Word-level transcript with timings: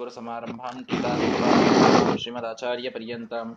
अस्मद्गुरुसमारम्भां 0.00 0.75
ಶ್ರೀಮದಾಚಾರ್ಯಪರ್ಯಂತಾಂ 2.17 3.47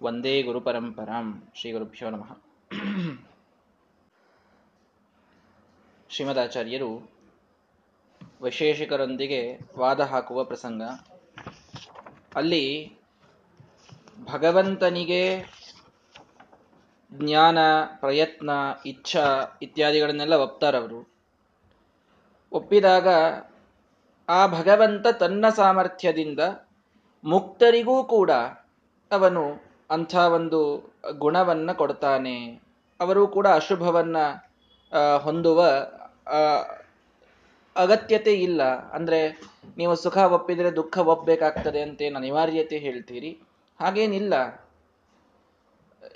ವಂದೇ 0.00 0.32
ಗುರುಪರಂಪರಾಂ 0.42 1.26
ಶ್ರೀ 1.54 1.68
ಗುರುಭ್ಯೋ 1.72 2.08
ನಮಃ 2.10 2.30
ಶ್ರೀಮದಾಚಾರ್ಯರು 6.10 6.90
ವೈಶೇಷಿಕರೊಂದಿಗೆ 8.42 9.40
ವಾದ 9.78 10.00
ಹಾಕುವ 10.12 10.44
ಪ್ರಸಂಗ 10.44 10.82
ಅಲ್ಲಿ 12.36 12.64
ಭಗವಂತನಿಗೆ 14.24 15.22
ಜ್ಞಾನ 17.12 17.58
ಪ್ರಯತ್ನ 18.00 18.50
ಇಚ್ಛಾ 18.86 19.26
ಇತ್ಯಾದಿಗಳನ್ನೆಲ್ಲ 19.62 20.38
ಒಪ್ತಾರವರು 20.38 21.02
ಒಪ್ಪಿದಾಗ 22.52 23.08
ಆ 24.28 24.46
ಭಗವಂತ 24.46 25.06
ತನ್ನ 25.06 25.48
ಸಾಮರ್ಥ್ಯದಿಂದ 25.48 26.40
ಮುಕ್ತರಿಗೂ 27.24 28.04
ಕೂಡ 28.04 28.30
ಅವನು 29.12 29.62
ಅಂಥ 29.90 30.14
ಒಂದು 30.16 30.92
ಗುಣವನ್ನ 31.18 31.72
ಕೊಡ್ತಾನೆ. 31.72 32.62
ಅವರು 33.00 33.28
ಕೂಡ 33.28 33.46
ಅಶುಭವನ್ನ 33.46 34.16
ಹೊಂದುವ 35.22 35.62
ಅಗತ್ಯತೆ 37.76 38.32
ಇಲ್ಲ. 38.34 38.62
ಅಂದ್ರೆ 38.90 39.40
ನೀವು 39.76 39.96
ಸುಖ 39.96 40.16
ಒಪ್ಪಿದರೆ 40.16 40.76
ದುಃಖ 40.76 40.98
ಒಪ್ಪಬೇಕಾಗ್ತದೆ 40.98 41.80
ಅಂತೇನು 41.80 42.18
ಅನಿವಾರ್ಯತೆ 42.18 42.78
ಹೇಳ್ತೀರಿ? 42.78 43.42
ಹಾಗೇನಿಲ್ಲ. 43.80 44.34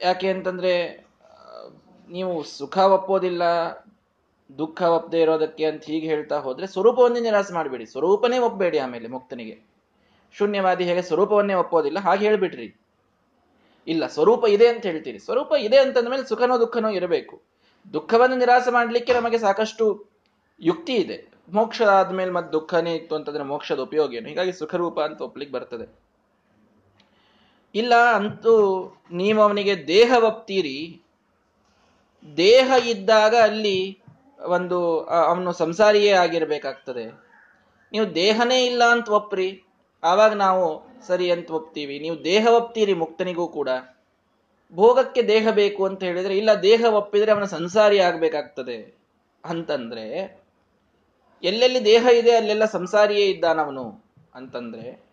ಯಾಕೆ 0.03 0.31
ಅಂತಂದ್ರೆ, 0.31 1.07
ನೀವು 2.09 2.43
ಸುಖ 2.43 2.79
ಒಪ್ಪೋದಿಲ್ಲ 2.79 3.43
ದುಃಖ 4.59 4.83
ಒಪ್ಪದೆ 4.83 5.21
ಇರೋದಕ್ಕೆ 5.21 5.65
ಅಂತ 5.65 5.85
ಹೀಗೆ 5.85 6.07
ಹೇಳ್ತಾ 6.07 6.39
ಹೋದ್ರೆ 6.39 6.67
ಸ್ವರೂಪವನ್ನೇ 6.67 7.21
ನಿರಾಸ 7.21 7.53
ಮಾಡಬೇಡಿ. 7.53 7.87
ಸ್ವರೂಪನೇ 7.87 8.39
ಒಪ್ಪಬೇಡಿ 8.39 8.79
ಆಮೇಲೆ 8.79 9.09
ಮುಕ್ತನಿಗೆ. 9.09 9.57
ಶೂನ್ಯವಾದಿ 10.35 10.85
ಹೇಗೆ 10.85 11.03
ಸ್ವರೂಪವನ್ನೇ 11.03 11.55
ಒಪ್ಪೋದಿಲ್ಲ, 11.55 11.99
ಹಾಗೆ 11.99 12.27
ಹೇಳ್ಬಿಟ್ರಿ. 12.29 12.77
ಇಲ್ಲ, 13.87 14.07
ಸ್ವರೂಪ 14.07 14.45
ಇದೆ 14.47 14.69
ಅಂತ 14.69 14.87
ಹೇಳ್ತೀರಿ. 14.87 15.19
ಸ್ವರೂಪ 15.19 15.53
ಇದೆ 15.59 15.79
ಅಂತಂದ್ಮೇಲೆ 15.79 16.25
ಸುಖನೋ 16.29 16.61
ದುಃಖನೋ 16.61 16.91
ಇರಬೇಕು. 16.91 17.43
ದುಃಖವನ್ನು 17.95 18.37
ನಿರಾಸ 18.37 18.69
ಮಾಡಲಿಕ್ಕೆ 18.71 19.13
ನಮಗೆ 19.13 19.39
ಸಾಕಷ್ಟು 19.39 20.11
ಯುಕ್ತಿ 20.61 20.95
ಇದೆ. 20.95 21.29
ಮೋಕ್ಷ 21.53 21.83
ಆದ್ಮೇಲೆ 21.83 22.31
ಮತ್ತೆ 22.31 22.53
ದುಃಖನೇ 22.53 22.95
ಇತ್ತು 22.95 23.15
ಅಂತಂದ್ರೆ 23.15 23.45
ಮೋಕ್ಷದ 23.45 23.79
ಉಪಯೋಗ 23.79 24.15
ಏನು? 24.15 24.29
ಹೀಗಾಗಿ 24.29 24.53
ಸುಖರೂಪ 24.53 25.01
ಅಂತ 25.01 25.21
ಒಪ್ಲಿಕ್ಕೆ 25.23 25.55
ಬರ್ತದೆ. 25.57 25.87
ಇಲ್ಲ, 27.75 27.95
ಅಂತೂ 27.95 28.55
ನೀವು 29.13 29.43
ಅವನಿಗೆ 29.43 29.87
ದೇಹ 29.87 30.13
ಒಪ್ತೀರಿ 30.25 31.03
ದೇಹ 32.37 32.73
ಇದ್ದಾಗ 32.89 33.35
ಅಲ್ಲಿ 33.43 34.02
ಒಂದು 34.45 35.05
ಅವನು 35.05 35.53
ಸಂಸಾರಿಯೇ 35.53 36.13
ಆಗಿರ್ಬೇಕಾಗ್ತದೆ. 36.13 37.05
ನೀವು 37.93 38.15
ದೇಹನೇ 38.15 38.67
ಇಲ್ಲ 38.67 38.85
ಅಂತ 38.85 39.09
ಒಪ್ಪ್ರಿ 39.09 39.63
ಆವಾಗ 40.05 40.33
ನಾವು 40.33 40.93
ಸರಿ 41.07 41.31
ಅಂತ 41.31 41.51
ಒಪ್ತೀವಿ. 41.51 41.99
ನೀವು 41.99 42.25
ದೇಹ 42.25 42.47
ಒಪ್ತೀರಿ 42.47 42.95
ಮುಕ್ತನಿಗೂ 42.95 43.49
ಕೂಡ. 43.49 43.69
ಭೋಗಕ್ಕೆ 44.75 45.23
ದೇಹ 45.23 45.51
ಬೇಕು 45.51 45.87
ಅಂತ 45.87 46.03
ಹೇಳಿದ್ರೆ, 46.03 46.37
ಇಲ್ಲ 46.37 46.55
ದೇಹ 46.55 46.85
ಒಪ್ಪಿದ್ರೆ 46.85 47.33
ಅವನ 47.33 47.45
ಸಂಸಾರಿ 47.45 48.01
ಆಗ್ಬೇಕಾಗ್ತದೆ 48.01 48.99
ಅಂತಂದ್ರೆ, 49.45 50.39
ಎಲ್ಲೆಲ್ಲಿ 51.43 51.85
ದೇಹ 51.85 52.07
ಇದೆ 52.13 52.37
ಅಲ್ಲೆಲ್ಲ 52.37 52.65
ಸಂಸಾರಿಯೇ 52.65 53.27
ಇದ್ದಾನವನು 53.27 54.05
ಅಂತಂದ್ರೆ, 54.35 55.13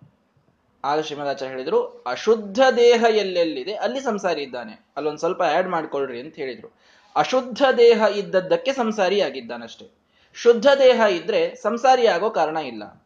ಆಗ 0.84 1.00
ಶ್ರೀಮದಾಚಾರ್ಯ 1.00 1.52
ಹೇಳಿದ್ರು, 1.52 2.04
ಅಶುದ್ಧ 2.08 2.60
ದೇಹ 2.78 3.04
ಎಲ್ಲೆಲ್ಲಿದೆ 3.10 3.74
ಅಲ್ಲಿ 3.74 4.00
ಸಂಸಾರಿ 4.00 4.42
ಇದ್ದಾನೆ. 4.42 4.86
ಅಲ್ಲೊಂದು 4.98 5.20
ಸ್ವಲ್ಪ 5.20 5.42
ಆಡ್ 5.42 5.70
ಮಾಡ್ಕೊಳ್ರಿ 5.70 6.20
ಅಂತ 6.20 6.36
ಹೇಳಿದ್ರು. 6.36 6.68
ಅಶುದ್ಧ 7.16 7.64
ದೇಹ 7.78 8.02
ಇದ್ದದ್ದಕ್ಕೆ 8.16 8.74
ಸಂಸಾರಿ 8.74 9.22
ಆಗಿದ್ದಾನಷ್ಟೇ 9.22 9.92
ಶುದ್ಧ 10.34 10.68
ದೇಹ 10.68 11.02
ಇದ್ರೆ 11.10 11.56
ಸಂಸಾರಿ 11.56 12.08
ಆಗೋ 12.08 12.30
ಕಾರಣ 12.30 12.58
ಇಲ್ಲ. 12.58 13.06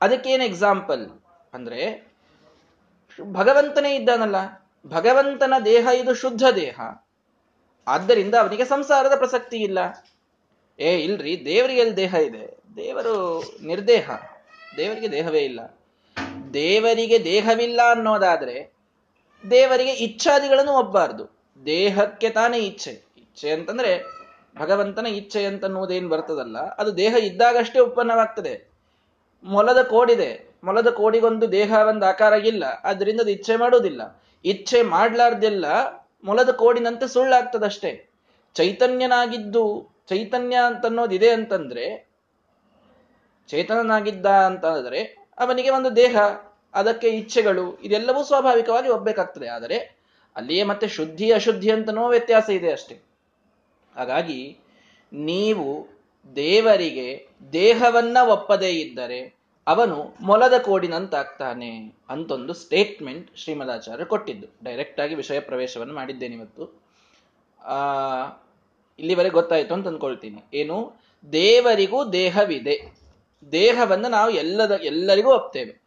ಅದಕ್ಕೇನು 0.00 0.44
ಎಕ್ಸಾಂಪಲ್ 0.44 1.10
ಅಂದ್ರೆ, 1.54 2.12
ಭಗವಂತನೇ 3.22 3.96
ಇದ್ದಾನಲ್ಲ. 3.96 4.36
ಭಗವಂತನ 4.86 5.54
ದೇಹ 5.64 5.88
ಇದು 5.94 6.14
ಶುದ್ಧ 6.14 6.42
ದೇಹ. 6.54 6.80
ಆದ್ದರಿಂದ 7.86 8.34
ಅವನಿಗೆ 8.34 8.64
ಸಂಸಾರದ 8.64 9.16
ಪ್ರಸಕ್ತಿ 9.16 9.56
ಇಲ್ಲ. 9.56 9.78
ಏ, 10.80 10.96
ಇಲ್ರಿ, 10.96 11.44
ದೇವರಿಗೆ 11.44 11.80
ಎಲ್ಲಿ 11.80 11.96
ದೇಹ 11.96 12.14
ಇದೆ? 12.14 12.58
ದೇವರು 12.76 13.42
ನಿರ್ದೇಹ. 13.62 14.10
ದೇವರಿಗೆ 14.76 15.12
ದೇಹವೇ 15.12 15.40
ಇಲ್ಲ. 15.40 15.60
ದೇವರಿಗೆ 16.54 17.24
ದೇಹವಿಲ್ಲ 17.24 17.80
ಅನ್ನೋದಾದ್ರೆ 17.90 18.72
ದೇವರಿಗೆ 19.50 19.92
ಇಚ್ಛಾದಿಗಳನ್ನು 19.92 20.72
ಒಬ್ಬಾರ್ದು 20.72 21.42
ದೇಹಕ್ಕೆ 21.66 22.30
ತಾನೇ 22.30 22.58
ಇಚ್ಛೆ. 22.58 23.11
ಇಚ್ಛೆ 23.32 23.50
ಅಂತಂದ್ರೆ 23.50 24.02
ಭಗವಂತನ 24.58 25.06
ಇಚ್ಛೆ 25.06 25.44
ಅಂತನ್ನುವುದೇನು 25.44 26.08
ಬರ್ತದಲ್ಲ, 26.08 26.58
ಅದು 26.58 26.96
ದೇಹ 26.96 27.14
ಇದ್ದಾಗಷ್ಟೇ 27.14 27.78
ಉತ್ಪನ್ನವಾಗ್ತದೆ. 27.78 28.70
ಮೊಲದ 29.44 29.82
ಕೋಡಿದೆ, 29.82 30.56
ಮೊಲದ 30.64 30.90
ಕೋಡಿಗೊಂದು 30.90 31.52
ದೇಹ 31.52 31.72
ಒಂದು 31.88 32.06
ಆಕಾರ 32.06 32.32
ಇಲ್ಲ 32.32 32.64
ಅದರಿಂದ 32.66 33.20
ಅದು 33.20 33.30
ಇಚ್ಛೆ 33.30 33.56
ಮಾಡುವುದಿಲ್ಲ. 33.56 34.22
ಇಚ್ಛೆ 34.44 34.82
ಮಾಡ್ಲಾರ್ದೆಲ್ಲ 34.82 35.64
ಮೊಲದ 36.24 36.50
ಕೋಡಿನಂತೆ 36.50 37.08
ಸುಳ್ಳಾಗ್ತದಷ್ಟೇ. 37.08 38.10
ಚೈತನ್ಯನಾಗಿದ್ದು, 38.54 39.88
ಚೈತನ್ಯ 40.08 40.56
ಅಂತನ್ನೋದಿದೆ 40.66 41.30
ಅಂತಂದ್ರೆ, 41.30 42.10
ಚೇತನನಾಗಿದ್ದ 43.48 44.26
ಅಂತಂದ್ರೆ 44.26 45.02
ಅವನಿಗೆ 45.38 45.70
ಒಂದು 45.70 45.96
ದೇಹ, 45.96 46.16
ಅದಕ್ಕೆ 46.74 47.08
ಇಚ್ಛೆಗಳು, 47.08 47.78
ಇದೆಲ್ಲವೂ 47.78 48.22
ಸ್ವಾಭಾವಿಕವಾಗಿ 48.22 48.88
ಒಬ್ಬೇಕಾಗ್ತದೆ. 48.88 49.48
ಆದರೆ 49.48 49.78
ಅಲ್ಲಿಯೇ 50.36 50.62
ಮತ್ತೆ 50.62 50.88
ಶುದ್ಧಿ 50.88 51.32
ಅಶುದ್ಧಿ 51.32 51.70
ಅಂತನೋ 51.70 52.08
ವ್ಯತ್ಯಾಸ 52.08 52.50
ಇದೆ 52.50 52.72
ಅಷ್ಟೇ. 52.72 53.11
ಹಾಗಾಗಿ 53.96 54.58
ನೀವು 55.12 55.88
ದೇವರಿಗೆ 56.36 57.26
ದೇಹವನ್ನ 57.52 58.16
ಒಪ್ಪದೇ 58.26 58.70
ಇದ್ದರೆ 58.70 59.42
ಅವನು 59.66 60.14
ಮೊಲದ 60.20 60.52
ಕೋಡಿನಂತಾಗ್ತಾನೆ 60.62 61.94
ಅಂತೊಂದು 62.08 62.54
ಸ್ಟೇಟ್ಮೆಂಟ್ 62.54 63.36
ಶ್ರೀಮದಾಚಾರ್ಯ 63.36 64.04
ಕೊಟ್ಟಿದ್ದು. 64.04 64.46
ಡೈರೆಕ್ಟ್ 64.64 65.00
ಆಗಿ 65.00 65.14
ವಿಷಯ 65.14 65.40
ಪ್ರವೇಶವನ್ನು 65.40 65.94
ಮಾಡಿದ್ದೇನೆ 65.94 66.34
ಇವತ್ತು. 66.34 66.82
ಆ, 67.64 67.76
ಇಲ್ಲಿವರೆಗೆ 68.98 69.32
ಗೊತ್ತಾಯ್ತು 69.32 69.74
ಅಂತ 69.74 69.86
ಅಂದ್ಕೊಳ್ತೀನಿ 69.86 70.42
ಏನು? 70.54 70.92
ದೇವರಿಗೂ 71.32 72.04
ದೇಹವಿದೆ. 72.04 72.96
ದೇಹವನ್ನು 73.52 74.08
ನಾವು 74.08 74.30
ಎಲ್ಲದ, 74.30 74.80
ಎಲ್ಲರಿಗೂ 74.82 75.34
ಒಪ್ತೇವೆ. 75.34 75.82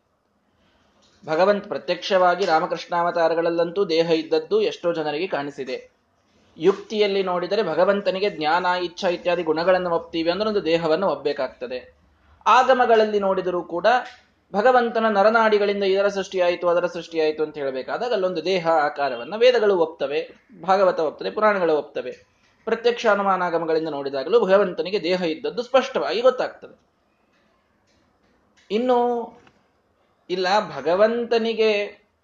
ಭಗವಂತ 1.25 1.67
ಪ್ರತ್ಯಕ್ಷವಾಗಿ 1.67 2.45
ರಾಮಕೃಷ್ಣಾವತಾರಗಳಲ್ಲಂತೂ 2.45 3.85
ದೇಹ 3.85 4.11
ಇದ್ದದ್ದು 4.11 4.61
ಎಷ್ಟೋ 4.61 4.93
ಜನರಿಗೆ 4.93 5.27
ಕಾಣಿಸಿದೆ. 5.27 5.94
ಯುಕ್ತಿಯಲ್ಲಿ 6.57 7.23
ನೋಡಿದರೆ 7.23 7.63
ಭಗವಂತನಿಗೆ 7.63 8.29
ಜ್ಞಾನ, 8.29 8.65
ಇಚ್ಛಾ 8.65 9.09
ಇತ್ಯಾದಿ 9.09 9.43
ಗುಣಗಳನ್ನು 9.43 9.89
ಒಪ್ತೀವಿ 9.89 10.31
ಅಂದ್ರೆ 10.31 10.49
ಒಂದು 10.49 10.65
ದೇಹವನ್ನು 10.65 11.07
ಒಪ್ಪಬೇಕಾಗ್ತದೆ 11.07 11.93
ಆಗಮಗಳಲ್ಲಿ 12.45 13.19
ನೋಡಿದರೂ 13.19 13.61
ಕೂಡ 13.61 13.87
ಭಗವಂತನ 14.53 15.09
ನರನಾಡಿಗಳಿಂದ 15.09 15.83
ಇದರ 15.83 16.07
ಸೃಷ್ಟಿಯಾಯಿತು 16.07 16.67
ಅದರ 16.67 16.85
ಸೃಷ್ಟಿಯಾಯಿತು 16.85 17.43
ಅಂತ 17.43 17.57
ಹೇಳಬೇಕಾದಾಗ 17.57 18.13
ಅಲ್ಲೊಂದು 18.13 18.45
ದೇಹ 18.45 18.67
ಆಕಾರವನ್ನು 18.67 19.37
ವೇದಗಳು 19.37 19.77
ಒಪ್ತವೆ, 19.77 20.29
ಭಾಗವತ 20.61 20.99
ಒಪ್ತವೆ, 20.99 21.29
ಪುರಾಣಗಳು 21.29 21.77
ಒಪ್ತವೆ. 21.77 22.35
ಪ್ರತ್ಯಕ್ಷ 22.65 23.05
ಅನುಮಾನಾಗಮಗಳಿಂದ 23.05 23.89
ನೋಡಿದಾಗಲೂ 23.89 24.45
ಭಗವಂತನಿಗೆ 24.45 25.03
ದೇಹ 25.03 25.21
ಇದ್ದದ್ದು 25.21 25.63
ಸ್ಪಷ್ಟವಾಗಿ 25.63 26.21
ಗೊತ್ತಾಗ್ತದೆ. 26.21 26.79
ಇನ್ನು 28.71 28.99
ಇಲ್ಲ, 30.29 30.47
ಭಗವಂತನಿಗೆ 30.77 31.71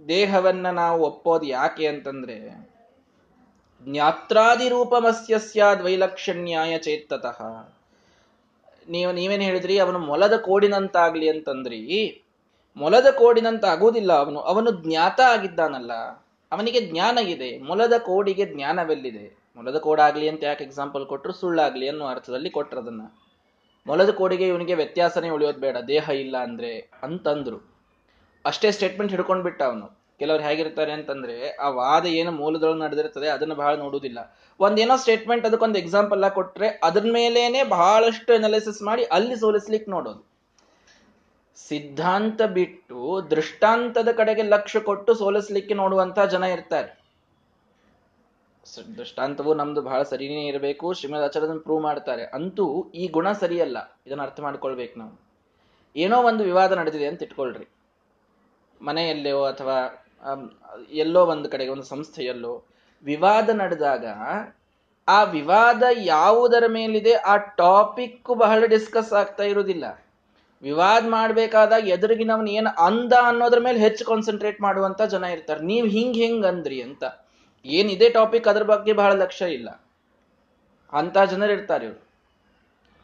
ದೇಹವನ್ನ 0.07 0.69
ನಾವು 0.69 1.03
ಒಪ್ಪೋದು 1.03 1.45
ಯಾಕೆ 1.45 1.87
ಅಂತಂದ್ರೆ 1.87 2.70
ಜ್ಞಾತ್ರಾದಿ 3.85 4.69
ದ್ವೈಲಕ್ಷಣ್ಯಾಯ 5.79 6.77
ಚೇತ್ತತಃ. 6.77 7.69
ನೀವು, 8.89 9.11
ನೀವೇನು 9.11 9.43
ಹೇಳಿದ್ರಿ? 9.43 9.79
ಅವನು 9.79 9.99
ಮೊಲದ 9.99 10.37
ಕೋಡಿನಂತಾಗ್ಲಿ 10.37 11.29
ಅಂತಂದ್ರಿ. 11.29 12.21
ಮೊಲದ 12.77 13.07
ಕೋಡಿನಂತ 13.11 13.65
ಆಗುವುದಿಲ್ಲ 13.65 14.13
ಅವನು. 14.13 14.39
ಅವನು 14.39 14.71
ಜ್ಞಾತ 14.71 15.21
ಆಗಿದ್ದಾನಲ್ಲ. 15.21 15.93
ಅವನಿಗೆ 16.51 16.81
ಜ್ಞಾನ 16.81 17.17
ಇದೆ. 17.17 17.59
ಮೊಲದ 17.59 17.93
ಕೋಡಿಗೆ 17.97 18.45
ಜ್ಞಾನವೆಲ್ಲಿದೆ? 18.45 19.41
ಮೊಲದ 19.55 19.77
ಕೋಡಾಗ್ಲಿ 19.77 20.29
ಅಂತ 20.29 20.43
ಯಾಕೆ 20.43 20.63
ಎಕ್ಸಾಂಪಲ್ 20.63 21.05
ಕೊಟ್ಟರು 21.05 21.33
ಸುಳ್ಳಾಗ್ಲಿ 21.33 21.89
ಅನ್ನೋ 21.89 22.05
ಅರ್ಥದಲ್ಲಿ 22.05 22.49
ಕೊಟ್ರದನ್ನ. 22.49 23.01
ಮೊಲದ 23.87 24.09
ಕೋಡಿಗೆ 24.09 24.47
ಇವನಿಗೆ 24.47 24.73
ವ್ಯತ್ಯಾಸನೇ 24.73 25.29
ಉಳಿಯೋದು 25.29 25.59
ಬೇಡ. 25.59 25.77
ದೇಹ 25.77 26.09
ಇಲ್ಲ 26.09 26.37
ಅಂದ್ರೆ 26.37 26.91
ಅಂತಂದ್ರು. 27.03 27.75
ಅಷ್ಟೇ 28.45 28.71
ಸ್ಟೇಟ್ಮೆಂಟ್ 28.71 29.11
ಹಿಡ್ಕೊಂಡ್ಬಿಟ್ಟ 29.13 29.61
ಅವನು. 29.61 30.00
ಕೆಲವ್ರು 30.21 30.43
ಹೇಗಿರ್ತಾರೆ 30.43 30.91
ಅಂತಂದ್ರೆ, 30.91 31.55
ಆ 31.55 31.69
ವಾದ 31.69 32.05
ಏನು 32.05 32.31
ಮೂಲದೊಳಗೆ 32.31 32.79
ನಡೆದಿರ್ತದೆ, 32.79 33.27
ಅದನ್ನ 33.27 33.53
ಬಹಳ 33.53 33.75
ನೋಡುವುದಿಲ್ಲ. 33.75 34.37
ಒಂದೇನೋ 34.59 34.95
ಸ್ಟೇಟ್ಮೆಂಟ್ 34.95 35.45
ಅದಕ್ಕೊಂದು 35.45 35.79
ಎಕ್ಸಾಂಪಲ್ 35.79 36.31
ಕೊಟ್ರೆ, 36.31 36.79
ಅದ್ರ 36.83 37.01
ಮೇಲೇನೆ 37.11 37.63
ಬಹಳಷ್ಟು 37.63 38.33
ಅನಾಲಿಸಿಸ್ 38.33 38.81
ಮಾಡಿ 38.81 39.03
ಅಲ್ಲಿ 39.03 39.35
ಸೋಲಿಸ್ಲಿಕ್ಕೆ 39.35 39.91
ನೋಡೋದು. 39.91 40.31
ಸಿದ್ಧಾಂತ 41.55 42.41
ಬಿಟ್ಟು 42.41 43.21
ದೃಷ್ಟಾಂತದ 43.31 44.11
ಕಡೆಗೆ 44.11 44.41
ಲಕ್ಷ್ಯ 44.41 44.79
ಕೊಟ್ಟು 44.79 45.13
ಸೋಲಿಸ್ಲಿಕ್ಕೆ 45.13 45.73
ನೋಡುವಂತ 45.73 46.19
ಜನ 46.19 46.43
ಇರ್ತಾರೆ. 46.43 47.01
ದೃಷ್ಟಾಂತವು 48.97 49.53
ನಮ್ದು 49.53 49.81
ಬಹಳ 49.81 50.03
ಸರಿನೇ 50.03 50.47
ಇರಬೇಕು, 50.47 50.93
ಶ್ರೀಮದ್ 50.93 51.23
ಆಚಾರ್ಯ 51.23 51.59
ಪ್ರೂವ್ 51.59 51.83
ಮಾಡ್ತಾರೆ. 51.83 52.25
ಅಂತೂ 52.25 52.91
ಈ 52.95 53.07
ಗುಣ 53.07 53.31
ಸರಿಯಲ್ಲ. 53.31 53.99
ಇದನ್ನ 54.07 54.21
ಅರ್ಥ 54.21 54.39
ಮಾಡ್ಕೊಳ್ಬೇಕು 54.39 54.99
ನಾವು. 54.99 55.31
ಏನೋ 55.95 56.23
ಒಂದು 56.23 56.43
ವಿವಾದ 56.43 56.71
ನಡೆದಿದೆ 56.71 57.07
ಅಂತ 57.07 57.23
ಇಟ್ಕೊಳ್ರಿ. 57.23 57.67
ಮನೆಯಲ್ಲೋ 58.81 59.43
ಅಥವಾ 59.43 60.00
ಎಲ್ಲೋ 60.91 61.25
ಒಂದು 61.25 61.49
ಕಡೆಗೆ, 61.49 61.71
ಒಂದು 61.71 61.83
ಸಂಸ್ಥೆಯಲ್ಲೋ, 61.83 62.63
ವಿವಾದ 63.03 63.49
ನಡೆದಾಗ, 63.49 64.05
ಆ 65.07 65.23
ವಿವಾದ 65.23 65.83
ಯಾವುದರ 65.97 66.63
ಮೇಲಿದೆ, 66.67 67.13
ಆ 67.13 67.37
ಟಾಪಿಕ್ 67.37 68.35
ಬಹಳ 68.35 68.65
ಡಿಸ್ಕಸ್ 68.65 69.13
ಆಗ್ತಾ 69.13 69.43
ಇರುವುದಿಲ್ಲ. 69.43 70.05
ವಿವಾದ 70.61 71.07
ಮಾಡಬೇಕಾದಾಗ 71.07 71.87
ಎದುರಿಗಿನವನ್ 71.87 72.47
ಏನು 72.47 72.83
ಅಂದ 72.83 73.13
ಅನ್ನೋದ್ರ 73.23 73.59
ಮೇಲೆ 73.59 73.79
ಹೆಚ್ಚು 73.79 74.05
ಕಾನ್ಸಂಟ್ರೇಟ್ 74.05 74.61
ಮಾಡುವಂತ 74.61 75.01
ಜನ 75.01 75.23
ಇರ್ತಾರೆ. 75.23 75.63
ನೀವು 75.63 75.87
ಹಿಂಗ್ 75.87 76.17
ಹಿಂಗ್ 76.17 76.45
ಅಂದ್ರಿ 76.45 76.81
ಅಂತ. 76.81 77.03
ಏನಿದೆ 77.65 78.09
ಟಾಪಿಕ್, 78.09 78.47
ಅದ್ರ 78.47 78.63
ಬಗ್ಗೆ 78.63 78.93
ಬಹಳ 78.93 79.13
ಲಕ್ಷ್ಯ 79.13 79.45
ಇಲ್ಲ. 79.45 79.85
ಅಂತ 80.93 81.17
ಜನರು 81.17 81.51
ಇರ್ತಾರೆ 81.51 81.85
ಇವರು. 81.85 82.11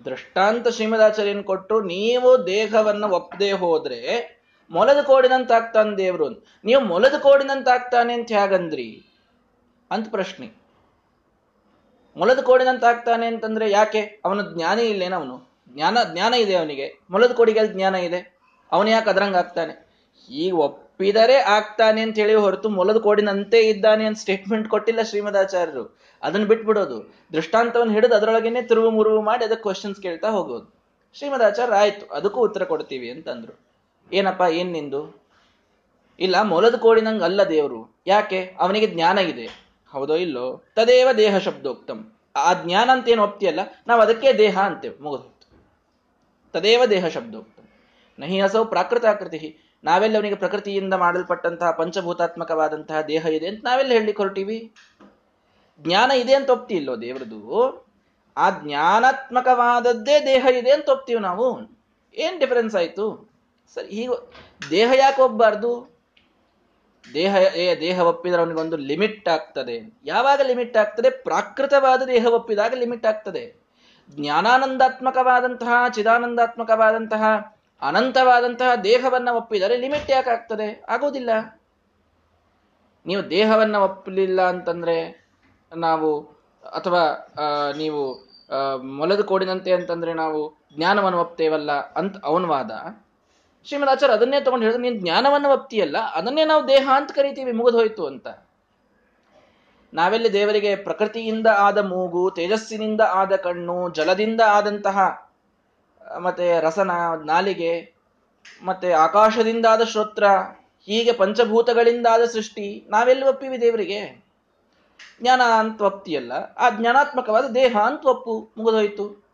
ದೃಷ್ಟಾಂತ 0.06 0.68
ಶ್ರೀಮದಾಚಾರ್ಯನ್ 0.68 1.44
ಕೊಟ್ಟರು 1.44 1.84
ನೀವು 1.84 2.48
ದೇಹವನ್ನ 2.48 3.04
ಒಪ್ಪದೆ 3.04 3.52
ಹೋದ್ರೆ 3.52 4.37
ಮೊಲದ 4.72 5.02
ಕೋಡಿನಂತಾಗ್ತಾನೆ 5.02 5.98
ದೇವರು. 5.98 6.46
ನೀವು 6.64 6.82
ಮೊಲದ 6.82 7.14
ಕೋಡಿನಂತಾಗ್ತಾನೆ 7.20 8.14
ಅಂತ 8.14 8.32
ಹೇಗಂದ್ರಿ? 8.32 9.06
ಅಂತ 9.92 10.12
ಪ್ರಶ್ನೆ. 10.12 10.52
ಮೊಲದ 12.18 12.40
ಕೋಡಿನಂತಾಗ್ತಾನೆ 12.40 13.26
ಅಂತಂದ್ರೆ 13.28 13.72
ಯಾಕೆ? 13.72 14.22
ಅವನ 14.26 14.42
ಜ್ಞಾನ 14.56 14.80
ಇಲ್ಲೇನ 14.80 15.16
ಅವನು? 15.16 15.50
ಜ್ಞಾನ 15.70 15.98
ಜ್ಞಾನ 16.14 16.34
ಇದೆ 16.34 16.56
ಅವನಿಗೆ. 16.56 17.00
ಮೊಲದ 17.10 17.32
ಕೋಡಿಗೆ 17.32 17.68
ಜ್ಞಾನ 17.68 17.96
ಇದೆ? 17.96 18.40
ಅವನು 18.72 18.90
ಯಾಕೆ 18.90 19.10
ಅದ್ರಂಗ 19.10 19.36
ಆಗ್ತಾನೆ? 19.36 19.88
ಈಗ 20.30 20.56
ಒಪ್ಪಿದರೆ 20.56 21.36
ಆಗ್ತಾನೆ 21.36 22.02
ಅಂತ 22.02 22.16
ಹೇಳಿ 22.16 22.34
ಹೊರತು 22.34 22.70
ಮೊಲದ 22.70 22.98
ಕೋಡಿನಂತೆ 22.98 23.60
ಇದ್ದಾನೆ 23.60 24.06
ಅಂತ 24.06 24.18
ಸ್ಟೇಟ್ಮೆಂಟ್ 24.18 24.70
ಕೊಟ್ಟಿಲ್ಲ 24.70 25.02
ಶ್ರೀಮದಾಚಾರ್ಯರು. 25.02 26.00
ಅದನ್ನ 26.24 26.46
ಬಿಟ್ಬಿಡೋದು. 26.46 27.14
ದೃಷ್ಟಾಂತವನ್ನು 27.34 27.94
ಹಿಡಿದು 27.94 28.16
ಅದರೊಳಗೇನೆ 28.16 28.62
ತಿರುವು 28.62 28.90
ಮುರುವು 28.90 29.22
ಮಾಡಿ 29.22 29.46
ಅದಕ್ಕೆ 29.46 29.62
ಕ್ವಶನ್ಸ್ 29.62 30.02
ಕೇಳ್ತಾ 30.02 30.30
ಹೋಗೋದು. 30.30 30.76
ಶ್ರೀಮದಾಚಾರ್ಯ, 31.14 31.76
ಆಯ್ತು. 31.76 32.14
ಅದಕ್ಕೂ 32.14 32.42
ಉತ್ತರ 32.42 32.64
ಕೊಡ್ತೀವಿ 32.64 33.12
ಅಂತಂದ್ರು. 33.12 33.67
ಏನಪ್ಪ, 34.14 34.42
ಏನ್ 34.50 34.72
ನಿಂದು? 34.72 35.26
ಇಲ್ಲ, 36.20 36.42
ಮೊಲದ 36.42 36.76
ಕೋಡಿನಂಗ್ 36.76 37.24
ಅಲ್ಲ 37.24 37.44
ದೇವರು. 37.44 37.96
ಯಾಕೆ? 38.08 38.56
ಅವನಿಗೆ 38.60 38.88
ಜ್ಞಾನ 38.88 39.18
ಇದೆ. 39.18 39.68
ಹೌದೋ 39.92 40.16
ಇಲ್ಲೋ? 40.16 40.64
ತದೇವ 40.76 41.08
ದೇಹ 41.18 41.38
ಶಬ್ದೋಕ್ತಂ. 41.38 42.14
ಆ 42.36 42.54
ಜ್ಞಾನ 42.54 42.90
ಅಂತ 42.92 43.10
ಏನು 43.10 43.24
ಒಪ್ತಿಯಲ್ಲ, 43.24 43.60
ನಾವು 43.88 44.02
ಅದಕ್ಕೆ 44.02 44.34
ದೇಹ 44.34 44.60
ಅಂತೇವೆ. 44.60 45.04
ಮುಗಿದು 45.04 45.40
ತದೇವ 46.54 46.86
ದೇಹ 46.86 47.08
ಶಬ್ದೋಕ್ತಂ. 47.08 47.64
ನಹಿ 48.20 48.40
ಅಸೌ 48.40 48.64
ಪ್ರಾಕೃತಾಕೃತಿ 48.64 49.58
ನಾವೆಲ್ಲ 49.84 50.16
ಅವನಿಗೆ 50.16 50.36
ಪ್ರಕೃತಿಯಿಂದ 50.36 50.94
ಮಾಡಲ್ಪಟ್ಟಂತಹ 50.94 51.72
ಪಂಚಭೂತಾತ್ಮಕವಾದಂತಹ 51.72 53.02
ದೇಹ 53.02 53.26
ಇದೆ 53.26 53.48
ಅಂತ 53.48 53.62
ನಾವೆಲ್ಲ 53.64 53.92
ಹೇಳಿ 53.92 54.12
ಹೊರಟೀವಿ 54.12 54.74
ಜ್ಞಾನ 55.80 56.12
ಇದೆ 56.12 56.34
ಅಂತ 56.34 56.50
ಒಪ್ತಿ 56.50 56.76
ಇಲ್ಲೋ 56.76 57.02
ದೇವರದು? 57.02 57.40
ಆ 58.38 58.50
ಜ್ಞಾನಾತ್ಮಕವಾದದ್ದೇ 58.50 60.26
ದೇಹ 60.26 60.46
ಇದೆ 60.58 60.72
ಅಂತ 60.72 60.90
ಒಪ್ತೀವಿ 60.90 61.20
ನಾವು? 61.20 61.60
ಏನ್ 62.18 62.40
ಡಿಫರೆನ್ಸ್ 62.40 62.76
ಆಯ್ತು? 62.76 63.27
ಸರಿ 63.76 63.88
ಈಗ 64.02 64.12
ದೇಹ 64.72 64.90
ಯಾಕೆ 65.00 65.22
ಒಬ್ಬಾರ್ದು? 65.22 65.72
ದೇಹ 67.14 67.36
ದೇಹ 67.82 67.98
ಒಪ್ಪಿದ್ರೆ 68.12 68.40
ಅವನಿಗೊಂದು 68.42 68.78
ಲಿಮಿಟ್ 68.90 69.28
ಆಗ್ತದೆ. 69.30 69.76
ಯಾವಾಗ 70.06 70.40
ಲಿಮಿಟ್ 70.44 70.78
ಆಗ್ತದೆ? 70.78 71.10
ಪ್ರಾಕೃತವಾದ 71.28 72.02
ದೇಹ 72.06 72.26
ಒಪ್ಪಿದಾಗ 72.38 72.74
ಲಿಮಿಟ್ 72.76 73.06
ಆಗ್ತದೆ. 73.06 73.44
ಜ್ಞಾನಾನಂದಾತ್ಮಕವಾದಂತಹ, 74.10 75.74
ಚಿದಾನಂದಾತ್ಮಕವಾದಂತಹ, 75.96 77.24
ಅನಂತವಾದಂತಹ 77.82 78.70
ದೇಹವನ್ನ 78.84 79.30
ಒಪ್ಪಿದರೆ 79.30 79.78
ಲಿಮಿಟ್ 79.78 80.12
ಯಾಕೆ 80.12 80.30
ಆಗ್ತದೆ? 80.30 80.68
ಆಗೋದಿಲ್ಲ 80.90 81.32
ನೀವು 83.06 83.30
ದೇಹವನ್ನ 83.30 83.76
ಒಪ್ಪಲಿಲ್ಲ 83.88 84.42
ಅಂತಂದ್ರೆ 84.42 84.98
ನಾವು, 85.72 86.10
ಅಥವಾ 86.76 87.04
ನೀವು 87.78 88.02
ಮೊಲದ 88.98 89.22
ಕೋಡಿನಂತೆ 89.22 89.72
ಅಂತಂದ್ರೆ 89.72 90.14
ನಾವು 90.14 90.40
ಜ್ಞಾನವನ್ನು 90.76 91.20
ಒಪ್ತೇವಲ್ಲ 91.20 91.72
ಅಂತ 92.00 92.16
ಅವನ 92.26 92.46
ಶ್ರೀಮದ್ 93.68 93.90
ಆಚಾರ್ಯ 93.90 94.14
ಅದನ್ನೇ 94.14 94.42
ತಗೊಂಡು 94.42 94.66
ಹೇಳಿದ್ರೆ 94.66 94.90
ನೀನು 94.90 95.00
ಜ್ಞಾನವನ್ನು 95.02 95.50
ಒಪ್ತಿಯಲ್ಲ 95.50 95.98
ಅದನ್ನೇ 95.98 96.46
ನಾವು 96.46 96.68
ದೇಹ 96.68 96.90
ಅಂತ 96.96 97.12
ಕರಿತೀವಿ 97.12 97.52
ಮುಗಿದೋಯ್ತು 97.52 98.06
ಅಂತ. 98.06 98.28
ನಾವೆಲ್ಲಿ 99.94 100.34
ದೇವರಿಗೆ 100.34 100.76
ಪ್ರಕೃತಿಯಿಂದ 100.76 101.48
ಆದ 101.48 101.78
ಮೂಗು, 101.78 102.32
ತೇಜಸ್ಸಿನಿಂದ 102.32 103.02
ಆದ 103.02 103.36
ಕಣ್ಣು, 103.36 103.90
ಜಲದಿಂದ 103.90 104.42
ಆದಂತಹ, 104.48 104.98
ಮತ್ತೆ 106.22 106.60
ರಸನ, 106.60 106.92
ನಾಲಿಗೆ, 107.26 107.96
ಮತ್ತೆ 108.64 108.92
ಆಕಾಶದಿಂದ 108.92 109.66
ಆದ 109.66 109.84
ಶ್ರೋತ್ರ, 109.84 110.24
ಹೀಗೆ 110.86 111.12
ಪಂಚಭೂತಗಳಿಂದ 111.12 112.08
ಆದ 112.12 112.26
ಸೃಷ್ಟಿ, 112.26 112.88
ನಾವೆಲ್ಲಿ 112.90 113.26
ಒಪ್ಪಿವಿ 113.26 113.62
ದೇವರಿಗೆ? 113.62 114.28
ಜ್ಞಾನ 115.22 115.42
ಅಂತ 115.42 115.82
ಒಪ್ತಿಯಲ್ಲ 115.82 116.32
ಆ 116.58 116.70
ಜ್ಞಾನಾತ್ಮಕವಾದ 116.70 117.48
ದೇಹ 117.48 117.78
ಅಂತ 117.78 118.06
ಒಪ್ಪು 118.06 118.50
ಮುಗಿದೋಯ್ತು 118.58 119.28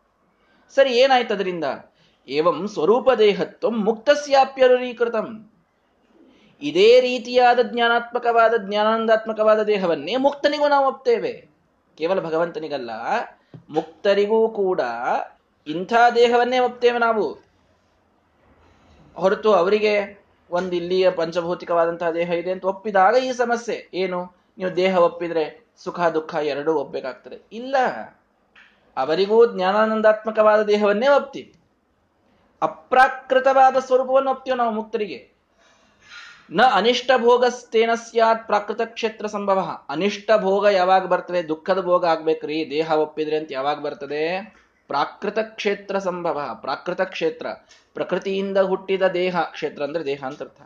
ಸರಿ, 0.74 0.92
ಏನಾಯ್ತು 0.92 1.34
ಅದರಿಂದ? 1.34 1.64
ಏವಂ 2.28 2.68
ಸ್ವರೂಪ 2.68 3.10
ದೇಹತ್ವ 3.10 3.70
ಮುಕ್ತಸ್ಯಾಪ್ಯರುರೀಕೃತಂ 3.70 5.50
ಇದೇ 6.62 7.00
ರೀತಿಯಾದ 7.00 7.58
ಜ್ಞಾನಾತ್ಮಕವಾದ 7.62 8.54
ಜ್ಞಾನಾನಂದಾತ್ಮಕವಾದ 8.56 9.62
ದೇಹವನ್ನೇ 9.62 10.16
ಮುಕ್ತನಿಗೂ 10.16 10.68
ನಾವು 10.68 10.86
ಒಪ್ತೇವೆ 10.86 11.48
ಕೇವಲ 11.98 12.20
ಭಗವಂತನಿಗಲ್ಲ 12.20 12.90
ಮುಕ್ತರಿಗೂ 13.70 14.48
ಕೂಡ 14.48 14.80
ಇಂಥ 15.66 15.92
ದೇಹವನ್ನೇ 16.14 16.58
ಒಪ್ತೇವೆ 16.58 16.98
ನಾವು. 16.98 17.44
ಹೊರತು 19.14 19.52
ಅವರಿಗೆ 19.52 20.24
ಒಂದು 20.50 20.76
ಇಲ್ಲಿಯ 20.76 21.10
ಪಂಚಭೌತಿಕವಾದಂತಹ 21.10 22.10
ದೇಹ 22.10 22.30
ಇದೆ 22.30 22.50
ಅಂತ 22.50 22.64
ಒಪ್ಪಿದಾಗ 22.64 23.14
ಈ 23.14 23.32
ಸಮಸ್ಯೆ. 23.32 23.90
ಏನು? 23.94 24.36
ನೀವು 24.58 24.76
ದೇಹ 24.76 24.98
ಒಪ್ಪಿದ್ರೆ 24.98 25.66
ಸುಖ, 25.76 26.00
ದುಃಖ 26.00 26.34
ಎರಡೂ 26.34 26.74
ಒಪ್ಪಬೇಕಾಗ್ತದೆ 26.74 27.38
ಇಲ್ಲ. 27.52 27.76
ಅವರಿಗೂ 28.96 29.54
ಜ್ಞಾನಾನಂದಾತ್ಮಕವಾದ 29.54 30.62
ದೇಹವನ್ನೇ 30.62 31.08
ಒಪ್ತೀವಿ. 31.08 31.54
ಅಪ್ರಾಕೃತವಾದ 32.64 33.76
ಸ್ವರೂಪವನ್ನು 33.76 34.30
ಒಪ್ತೀವಿ 34.30 34.56
ನಾವು 34.56 34.70
ಮುಕ್ತರಿಗೆ. 34.70 35.34
ನ 36.50 36.62
ಅನಿಷ್ಟ 36.62 37.10
ಭೋಗಸ್ತೇನ 37.16 37.90
ಸ್ಯಾತ್ 37.94 38.46
ಪ್ರಾಕೃತ 38.46 38.80
ಕ್ಷೇತ್ರ 38.84 39.26
ಸಂಭವ. 39.26 39.80
ಅನಿಷ್ಟ 39.88 40.30
ಭೋಗ 40.36 40.64
ಯಾವಾಗ 40.64 41.06
ಬರ್ತದೆ, 41.06 41.48
ದುಃಖದ 41.48 41.80
ಭೋಗ 41.80 42.04
ಆಗ್ಬೇಕ್ರಿ, 42.06 42.70
ದೇಹ 42.70 42.92
ಒಪ್ಪಿದ್ರೆ 42.92 43.36
ಅಂತ 43.36 43.48
ಯಾವಾಗ 43.52 43.78
ಬರ್ತದೆ? 43.80 44.54
ಪ್ರಾಕೃತ 44.88 45.38
ಕ್ಷೇತ್ರ 45.38 45.98
ಸಂಭವ. 45.98 46.58
ಪ್ರಾಕೃತ 46.60 47.00
ಕ್ಷೇತ್ರ. 47.00 47.46
ಪ್ರಕೃತಿಯಿಂದ 47.94 48.58
ಹುಟ್ಟಿದ 48.58 49.02
ದೇಹ, 49.08 49.40
ಕ್ಷೇತ್ರ 49.40 49.82
ಅಂದ್ರೆ 49.82 50.04
ದೇಹ 50.04 50.24
ಅಂತ 50.26 50.42
ಅರ್ಥ. 50.42 50.62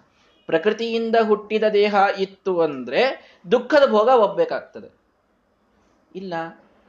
ಪ್ರಕೃತಿಯಿಂದ 0.46 1.16
ಹುಟ್ಟಿದ 1.22 1.64
ದೇಹ 1.64 1.94
ಇತ್ತು 2.18 2.60
ಅಂದ್ರೆ 2.60 3.32
ದುಃಖದ 3.50 3.90
ಭೋಗ 3.90 4.08
ಒಬ್ಬೇಕಾಗ್ತದೆ 4.08 4.98
ಇಲ್ಲ, 6.14 6.34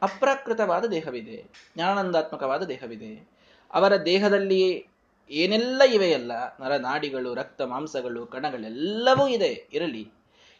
ಅಪ್ರಾಕೃತವಾದ 0.01 0.85
ದೇಹವಿದೆ. 0.85 1.37
ಜ್ಞಾನಾನಂದಾತ್ಮಕವಾದ 1.75 2.63
ದೇಹವಿದೆ. 2.63 3.29
ಅವರ 3.73 3.95
ದೇಹದಲ್ಲಿ 3.95 4.88
ಏನೆಲ್ಲ 5.29 5.81
ಇವೆಯಲ್ಲ? 5.93 6.31
ನರನಾಡಿಗಳು 6.59 7.33
ರಕ್ತ 7.33 7.61
ಮಾಂಸಗಳು 7.61 8.25
ಕಣಗಳೆಲ್ಲವೂ 8.25 9.27
ಇದೆ. 9.27 9.69
ಇರಲಿ. 9.73 10.11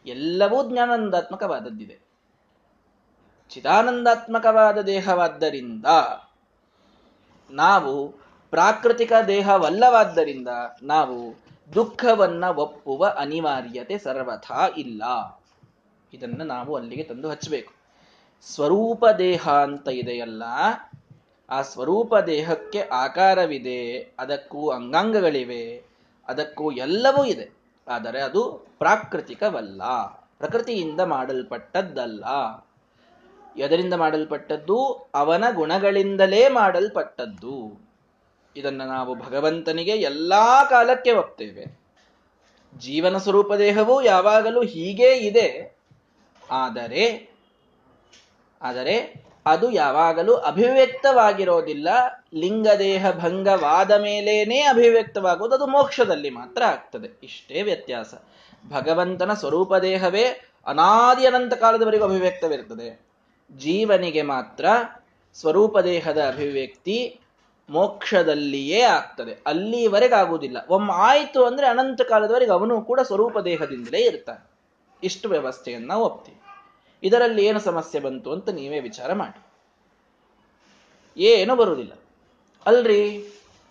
ಎಲ್ಲವೂ 0.06 0.70
ಜ್ಞಾನಂದಾತ್ಮಕವಾದದ್ದಿದೆ 0.70 2.00
ಚಿದಾನಂದಾತ್ಮಕವಾದ 3.50 4.78
ದೇಹವಾದ್ದರಿಂದ, 4.78 5.86
ನಾವು 7.52 8.08
ಪ್ರಾಕೃತಿಕ 8.50 9.12
ದೇಹವಲ್ಲವಾದ್ದರಿಂದ, 9.28 10.48
ನಾವು 10.84 11.40
ದುಃಖವನ್ನ 11.76 12.44
ಒಪ್ಪುವ 12.46 13.14
ಅನಿವಾರ್ಯತೆ 13.18 13.98
ಸರ್ವಥಾ 13.98 14.68
ಇಲ್ಲ. 14.78 15.04
ಇದನ್ನ 16.14 16.44
ನಾವು 16.44 16.76
ಅಲ್ಲಿಗೆ 16.76 17.04
ತಂದು 17.04 17.30
ಹಚ್ಚಬೇಕು. 17.30 17.74
ಸ್ವರೂಪ 18.42 19.06
ದೇಹ 19.08 19.50
ಅಂತ 19.50 19.88
ಇದೆಯಲ್ಲ 19.88 20.44
ಆ 21.50 21.62
ಸ್ವರೂಪ 21.62 22.16
ದೇಹಕ್ಕೆ 22.16 22.82
ಆಕಾರವಿದೆ, 22.82 23.98
ಅದಕ್ಕೂ 24.20 24.70
ಅಂಗಾಂಗಗಳಿವೆ, 24.70 25.84
ಅದಕ್ಕೂ 26.28 26.72
ಎಲ್ಲವೂ 26.72 27.26
ಇದೆ. 27.26 27.58
ಆದರೆ 27.88 28.22
ಅದು 28.22 28.66
ಪ್ರಾಕೃತಿಕವಲ್ಲ, 28.80 29.84
ಪ್ರಕೃತಿಯಿಂದ 30.38 31.00
ಮಾಡಲ್ಪಟ್ಟದ್ದಲ್ಲ. 31.00 32.26
ಎದರಿಂದ 33.58 33.94
ಮಾಡಲ್ಪಟ್ಟದ್ದು? 33.94 35.10
ಅವನ 35.14 35.44
ಗುಣಗಳಿಂದಲೇ 35.54 36.50
ಮಾಡಲ್ಪಟ್ಟದ್ದು. 36.50 37.88
ಇದನ್ನು 38.56 38.86
ನಾವು 38.86 39.16
ಭಗವಂತನಿಗೆ 39.16 39.92
ಎಲ್ಲಾ 39.92 40.64
ಕಾಲಕ್ಕೆ 40.64 41.12
ಒಪ್ತೇವೆ. 41.12 41.80
ಜೀವನ 42.78 43.18
ಸ್ವರೂಪ 43.18 43.54
ದೇಹವು 43.54 44.02
ಯಾವಾಗಲೂ 44.02 44.64
ಹೀಗೇ 44.64 45.18
ಇದೆ. 45.18 45.78
ಆದರೆ 46.52 47.30
ಆದರೆ 48.62 49.29
ಅದು 49.46 49.72
ಯಾವಾಗಲೂ 49.72 50.34
ಅಭಿವ್ಯಕ್ತವಾಗಿರೋದಿಲ್ಲ. 50.34 51.90
ಲಿಂಗದೇಹ 52.34 53.12
ಭಂಗವಾದ 53.12 53.92
ಮೇಲೇನೆ 53.92 54.62
ಅಭಿವ್ಯಕ್ತವಾಗುವುದು, 54.62 55.56
ಅದು 55.56 55.68
ಮೋಕ್ಷದಲ್ಲಿ 55.68 56.30
ಮಾತ್ರ 56.30 56.64
ಆಗ್ತದೆ. 56.64 57.20
ಇಷ್ಟೇ 57.24 57.62
ವ್ಯತ್ಯಾಸ. 57.62 58.14
ಭಗವಂತನ 58.70 59.34
ಸ್ವರೂಪ 59.34 59.76
ದೇಹವೇ 59.76 60.54
ಅನಾದಿ 60.66 61.26
ಅನಂತ 61.26 61.54
ಕಾಲದವರೆಗೂ 61.54 62.04
ಅಭಿವ್ಯಕ್ತವಿರ್ತದೆ 62.04 63.10
ಜೀವನಿಗೆ 63.58 64.22
ಮಾತ್ರ 64.22 64.66
ಸ್ವರೂಪ 65.36 65.80
ದೇಹದ 65.80 66.18
ಅಭಿವ್ಯಕ್ತಿ 66.28 67.20
ಮೋಕ್ಷದಲ್ಲಿಯೇ 67.70 68.82
ಆಗ್ತದೆ. 68.82 69.44
ಅಲ್ಲಿವರೆಗೆ 69.46 70.16
ಆಗುವುದಿಲ್ಲ. 70.16 70.58
ಒಮ್ಮೆ 70.70 70.94
ಆಯಿತು 70.94 71.46
ಅಂದ್ರೆ 71.46 71.68
ಅನಂತ 71.68 72.02
ಕಾಲದವರೆಗೆ 72.02 72.52
ಅವನು 72.52 72.82
ಕೂಡ 72.82 73.00
ಸ್ವರೂಪ 73.00 73.40
ದೇಹದಿಂದಲೇ 73.40 74.00
ಇರ್ತಾನೆ. 74.00 74.50
ಇಷ್ಟು 75.04 75.30
ವ್ಯವಸ್ಥೆಯನ್ನು 75.30 76.00
ಒಪ್ತೀವಿ. 76.00 76.42
ಇದರಲ್ಲಿ 77.04 77.46
ಏನು 77.46 77.60
ಸಮಸ್ಯೆ 77.60 78.00
ಬಂತು 78.02 78.32
ಅಂತ 78.32 78.50
ನೀವೇ 78.50 78.80
ವಿಚಾರ 78.80 79.14
ಮಾಡಿ. 79.14 79.40
ಏನು 81.18 81.56
ಬರುವುದಿಲ್ಲ. 81.56 81.94
ಅಲ್ರಿ, 82.66 83.02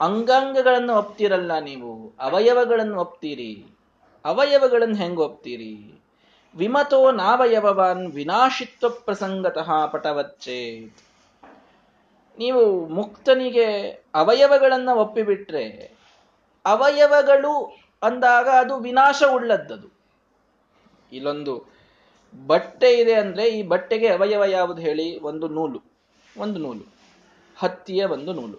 ಅಂಗಾಂಗಗಳನ್ನು 0.00 0.94
ಒಪ್ತಿರಲ್ಲ 0.94 1.58
ನೀವು? 1.58 2.14
ಅವಯವಗಳನ್ನು 2.20 3.00
ಒಪ್ತೀರಿ? 3.00 3.52
ಅವಯವಗಳನ್ನು 4.24 4.96
ಹೆಂಗೆ 4.96 5.20
ಒಪ್ತೀರಿ? 5.20 5.74
ವಿಮತೋ 6.56 7.10
ನಾವಯವವಾನ್ 7.12 8.12
ವಿನಾಶಿತ್ವ 8.12 8.88
ಪ್ರಸಂಗತಃ 8.88 9.86
ಪಟವಚ್ಚೇ. 9.86 10.60
ನೀವು 12.38 12.88
ಮುಕ್ತನಿಗೆ 12.88 13.66
ಅವಯವಗಳನ್ನು 14.14 14.96
ಒಪ್ಪಿಬಿಟ್ರೆ, 14.96 15.66
ಅವಯವಗಳು 16.64 17.54
ಅಂದಾಗ 18.02 18.48
ಅದು 18.48 18.74
ವಿನಾಶ 18.78 19.22
ಉಳ್ಳದ್ದದು. 19.32 19.88
ಇಲ್ಲೊಂದು 21.12 21.77
ಬಟ್ಟೆ 22.46 22.92
ಇದೆ 22.92 23.14
ಅಂದ್ರೆ 23.14 23.48
ಈ 23.48 23.62
ಬಟ್ಟೆಗೆ 23.62 24.08
ಅವಯವ 24.08 24.44
ಯಾವುದು 24.44 24.80
ಹೇಳಿ? 24.80 25.20
ಒಂದು 25.20 25.48
ನೂಲು. 25.48 25.82
ಒಂದು 26.36 26.60
ನೂಲು. 26.60 26.92
ಹತ್ತಿಯ 27.56 28.04
ಒಂದು 28.04 28.32
ನೂಲು. 28.32 28.58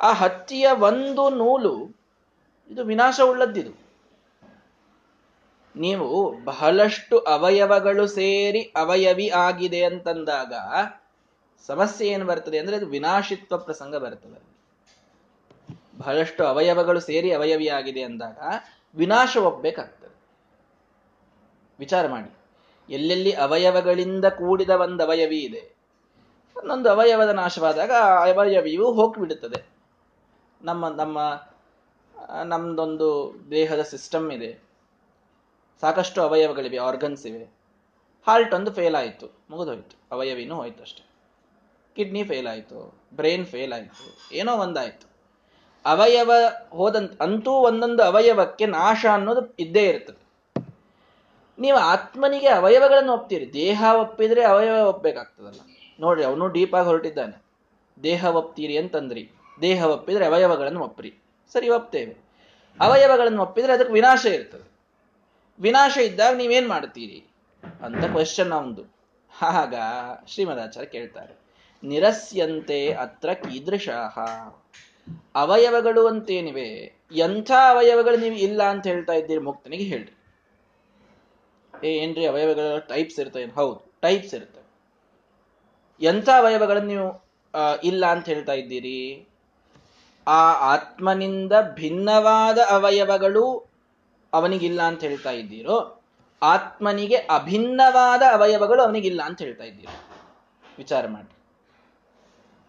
ಆ 0.00 0.12
ಹತ್ತಿಯ 0.12 0.68
ಒಂದು 0.72 1.30
ನೂಲು, 1.30 1.98
ಇದು 2.70 2.84
ವಿನಾಶವುಳ್ಳದ್ದಿದು. 2.84 3.88
ನೀವು 5.76 6.44
ಬಹಳಷ್ಟು 6.44 7.18
ಅವಯವಗಳು 7.18 8.06
ಸೇರಿ 8.06 8.62
ಅವಯವಿ 8.62 9.28
ಆಗಿದೆ 9.28 9.84
ಅಂತಂದಾಗ 9.84 10.52
ಸಮಸ್ಯೆ 11.66 12.08
ಏನು 12.08 12.26
ಬರ್ತದೆ 12.26 12.58
ಅಂದ್ರೆ 12.58 12.76
ಅದು 12.76 12.86
ವಿನಾಶಿತ್ವ 12.86 13.58
ಪ್ರಸಂಗ 13.58 13.96
ಬರ್ತದೆ. 13.96 14.48
ಬಹಳಷ್ಟು 15.98 16.44
ಅವಯವಗಳು 16.44 17.00
ಸೇರಿ 17.00 17.32
ಅವಯವಿ 17.32 17.68
ಆಗಿದೆ 17.68 18.02
ಅಂದಾಗ 18.02 18.38
ವಿನಾಶ 18.96 19.36
ಒಪ್ಪಬೇಕಾಗ್ತದೆ 19.36 20.16
ವಿಚಾರ 21.78 22.08
ಮಾಡಿ. 22.08 22.37
ಎಲ್ಲೆಲ್ಲಿ 22.90 23.32
ಅವಯವಗಳಿಂದ 23.32 24.24
ಕೂಡಿದ 24.24 24.70
ಒಂದು 24.70 25.04
ಅವಯವಿ 25.04 25.38
ಇದೆ. 25.38 25.62
ಒಂದೊಂದು 26.56 26.90
ಅವಯವದ 26.90 27.28
ನಾಶವಾದಾಗ 27.28 27.90
ಆ 27.90 28.26
ಅವಯವಿಯು 28.26 28.92
ಹೋಗಿಬಿಡುತ್ತದೆ. 28.92 29.60
ನಮ್ಮ 30.62 30.88
ನಮ್ಮ 30.88 31.18
ನಮ್ದೊಂದು 32.44 33.08
ದೇಹದ 33.50 33.82
ಸಿಸ್ಟಮ್ 33.82 34.32
ಇದೆ. 34.32 34.50
ಸಾಕಷ್ಟು 35.80 36.22
ಅವಯವಗಳಿವೆ 36.22 36.78
ಆರ್ಗನ್ಸ್ 36.78 37.26
ಇವೆ. 37.26 37.44
ಹಾರ್ಟ್ 38.26 38.54
ಒಂದು 38.54 38.70
ಫೇಲ್ 38.72 38.94
ಆಯಿತು, 38.94 39.26
ಮುಗಿದೋಯ್ತು. 39.50 39.96
ಅವಯವಿನೂ 40.12 40.54
ಹೋಯ್ತು 40.54 40.82
ಅಷ್ಟೆ. 40.82 41.02
ಕಿಡ್ನಿ 41.96 42.24
ಫೇಲ್ 42.24 42.46
ಆಯಿತು 42.46 42.78
ಬ್ರೈನ್ 43.16 43.46
ಫೇಲ್ 43.46 43.72
ಆಯಿತು, 43.72 44.34
ಏನೋ 44.34 44.56
ಒಂದಾಯಿತು. 44.56 45.06
ಅವಯವ 45.84 46.32
ಹೋದಂತ, 46.70 47.22
ಅಂತೂ 47.22 47.50
ಒಂದೊಂದು 47.50 48.02
ಅವಯವಕ್ಕೆ 48.02 48.66
ನಾಶ 48.66 49.06
ಅನ್ನೋದು 49.12 49.54
ಇದ್ದೇ 49.58 49.84
ಇರ್ತದೆ. 49.88 50.27
ನೀವು 51.58 51.78
ಆತ್ಮನಿಗೆ 51.78 52.48
ಅವಯವಗಳನ್ನು 52.48 53.12
ಒಪ್ತೀರಿ. 53.12 53.52
ದೇಹ 53.52 53.84
ಒಪ್ಪಿದ್ರೆ 54.00 54.44
ಅವಯವ 54.44 54.86
ಒಪ್ಪಬೇಕಾಗ್ತದಲ್ಲ 54.86 55.60
ನೋಡ್ರಿ, 56.00 56.24
ಅವನು 56.24 56.48
ಡೀಪ್ 56.48 56.74
ಆಗಿ 56.74 56.86
ಹೊರಟಿದ್ದಾನೆ. 56.86 57.42
ದೇಹ 58.02 58.24
ಒಪ್ತೀರಿ 58.24 58.78
ಅಂತಂದ್ರಿ. 58.78 59.30
ದೇಹ 59.60 59.84
ಒಪ್ಪಿದ್ರೆ 59.84 60.26
ಅವಯವಗಳನ್ನು 60.26 60.80
ಒಪ್ಪ್ರಿ. 60.80 61.14
ಸರಿ, 61.52 61.68
ಒಪ್ತೇವೆ. 61.68 62.16
ಅವಯವಗಳನ್ನು 62.80 63.42
ಒಪ್ಪಿದ್ರೆ 63.42 63.72
ಅದಕ್ಕೆ 63.72 63.92
ವಿನಾಶ 63.92 64.26
ಇರ್ತದೆ. 64.26 64.70
ವಿನಾಶ 65.60 65.96
ಇದ್ದಾಗ 65.96 66.36
ನೀವೇನ್ 66.36 66.68
ಮಾಡ್ತೀರಿ 66.68 67.24
ಅಂತ 67.84 68.04
ಕ್ವಶನ್ 68.04 68.52
ಒಂದು. 68.52 68.98
ಆಗ 69.42 69.74
ಶ್ರೀಮದಾಚಾರ್ಯ 70.26 70.88
ಕೇಳ್ತಾರೆ. 70.88 71.38
ನಿರಸ್ಯಂತೆ 71.82 72.92
ಅತ್ರ 72.92 73.32
ಕೀದೃಶಾಹ. 73.32 74.18
ಅವಯವಗಳು 75.34 76.06
ಅಂತೇನಿವೆ? 76.06 76.98
ಎಂಥ 77.12 77.50
ಅವಯವಗಳು 77.50 78.16
ನೀವು 78.16 78.34
ಇಲ್ಲ 78.34 78.62
ಅಂತ 78.62 78.86
ಹೇಳ್ತಾ 78.86 79.12
ಇದ್ದೀರಿ 79.12 79.40
ಮುಕ್ತನಿಗೆ 79.40 79.84
ಹೇಳ್ರಿ. 79.84 80.17
ಏನ್ರಿ 81.84 82.26
ಅವಯವಗಳ 82.26 82.78
ಟೈಪ್ಸ್ 82.78 83.20
ಇರ್ತವೆ 83.20 83.44
ಹೌದು 83.44 83.98
ಟೈಪ್ಸ್ 84.00 84.34
ಇರುತ್ತೆ. 84.34 84.62
ಎಂಥ 86.00 86.28
ಅವಯವಗಳನ್ನು 86.28 86.88
ನೀವು 86.88 87.08
ಇಲ್ಲ 87.82 88.06
ಅಂತ 88.06 88.26
ಹೇಳ್ತಾ 88.26 88.52
ಇದ್ದೀರಿ? 88.52 89.28
ಆ 90.26 90.52
ಆತ್ಮನಿಂದ 90.52 91.52
ಭಿನ್ನವಾದ 91.74 92.58
ಅವಯವಗಳು 92.58 93.44
ಅವನಿಗಿಲ್ಲ 94.32 94.82
ಅಂತ 94.82 95.00
ಹೇಳ್ತಾ 95.00 95.30
ಇದ್ದೀರೋ, 95.30 96.04
ಆತ್ಮನಿಗೆ 96.42 97.16
ಅಭಿನ್ನವಾದ 97.16 98.22
ಅವಯವಗಳು 98.32 98.82
ಅವನಿಗಿಲ್ಲ 98.82 99.22
ಅಂತ 99.22 99.42
ಹೇಳ್ತಾ 99.42 99.64
ಇದ್ದೀರಿ. 99.64 99.94
ವಿಚಾರ 100.78 101.06
ಮಾಡಿ. 101.06 101.34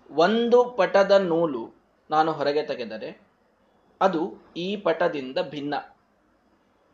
ಒಂದು 0.09 0.63
ಪಟದ 0.69 1.11
ನೂಲು 1.11 1.63
ನಾನು 2.09 2.31
ಹೊರಗೆ 2.31 2.63
ತೆಗೆದರೆ 2.63 3.09
ಅದು 4.01 4.21
ಈ 4.57 4.75
ಪಟದಿಂದ 4.75 5.37
ಭಿನ್ನ. 5.49 5.73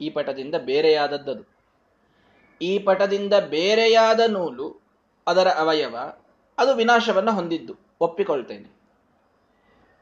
ಈ 0.02 0.10
ಪಟದಿಂದ 0.10 0.56
ಬೇರೆಯಾದದ್ದದು. 0.56 1.55
ಈ 2.62 2.80
ಪಟದಿಂದ 2.80 3.34
ಬೇರೆಯಾದ 3.34 4.20
ನೂಲು 4.28 4.82
ಅದರ 5.28 5.48
ಅವಯವ 5.48 5.96
ಅದು 6.58 6.76
ವಿನಾಶವನ್ನು 6.76 7.32
ಹೊಂದಿದ್ದು. 7.32 7.76
ಒಪ್ಪಿಕೊಳ್ತೇನೆ. 8.02 8.76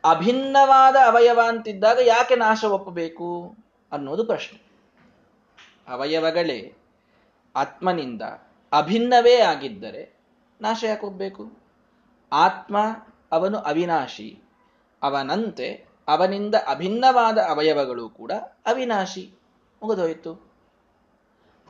ಅಭಿನ್ನವಾದ 0.09 0.95
ಅವಯವ 0.95 1.39
ಅಂತಿದ್ದಾಗ 1.47 1.99
ಯಾಕೆ 2.05 2.35
ನಾಶ 2.35 2.63
ಒಪ್ಪಬೇಕು 2.63 3.55
ಅನ್ನೋದು 3.91 4.25
ಪ್ರಶ್ನೆ. 4.25 4.61
ಅವಯವಗಳೇ 5.87 6.73
ಆತ್ಮನಿಂದ 7.55 8.21
ಅಭಿನ್ನವೇ 8.71 9.37
ಆಗಿದ್ದರೆ 9.37 10.17
ನಾಶ 10.61 10.83
ಯಾಕೆ 10.83 11.01
ಹೋಗ್ಬೇಕು 11.01 11.51
ಆತ್ಮ 12.33 12.77
ಅವನು 13.31 13.57
ಅವಿನಾಶಿ, 13.57 14.39
ಅವನಂತೆ 15.01 15.87
ಅವನಿಂದ 16.07 16.55
ಅಭಿನ್ನವಾದ 16.67 17.37
ಅವಯವಗಳು 17.37 18.09
ಕೂಡ 18.09 18.31
ಅವಿನಾಶಿ. 18.65 19.33
ಮುಗಿದೋಯ್ತು. 19.83 20.52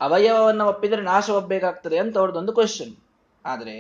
ಅವಯವವನ್ನು 0.03 0.65
ಒಪ್ಪಿದರೆ 0.67 1.01
ನಾಶ 1.01 1.29
ಒಪ್ಪಬೇಕಾಗ್ತದೆ 1.29 1.97
ಅಂತ 1.97 2.17
ಅವ್ರದ್ದೊಂದು 2.17 2.53
ಕ್ವಶನ್ 2.53 2.93
ಆದರೆ 3.45 3.75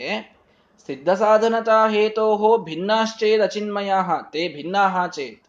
ಸಿದ್ಧ 0.87 1.09
ಸಾಧನತಾ 1.09 1.77
ಹೇತೋಹೋ 1.87 2.57
ಭಿನ್ನಾಶ್ಚೇದ್ 2.57 3.41
ಅಚಿನ್ಮಯ 3.41 3.91
ತೇ 4.31 4.47
ಭಿನ್ನಾಹ 4.47 5.05
ಚೇತ್. 5.07 5.45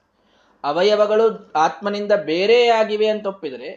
ಅವಯವಗಳು 0.65 1.53
ಆತ್ಮನಿಂದ 1.53 2.13
ಬೇರೆಯಾಗಿವೆ 2.13 3.09
ಅಂತ 3.09 3.27
ಒಪ್ಪಿದರೆ, 3.27 3.71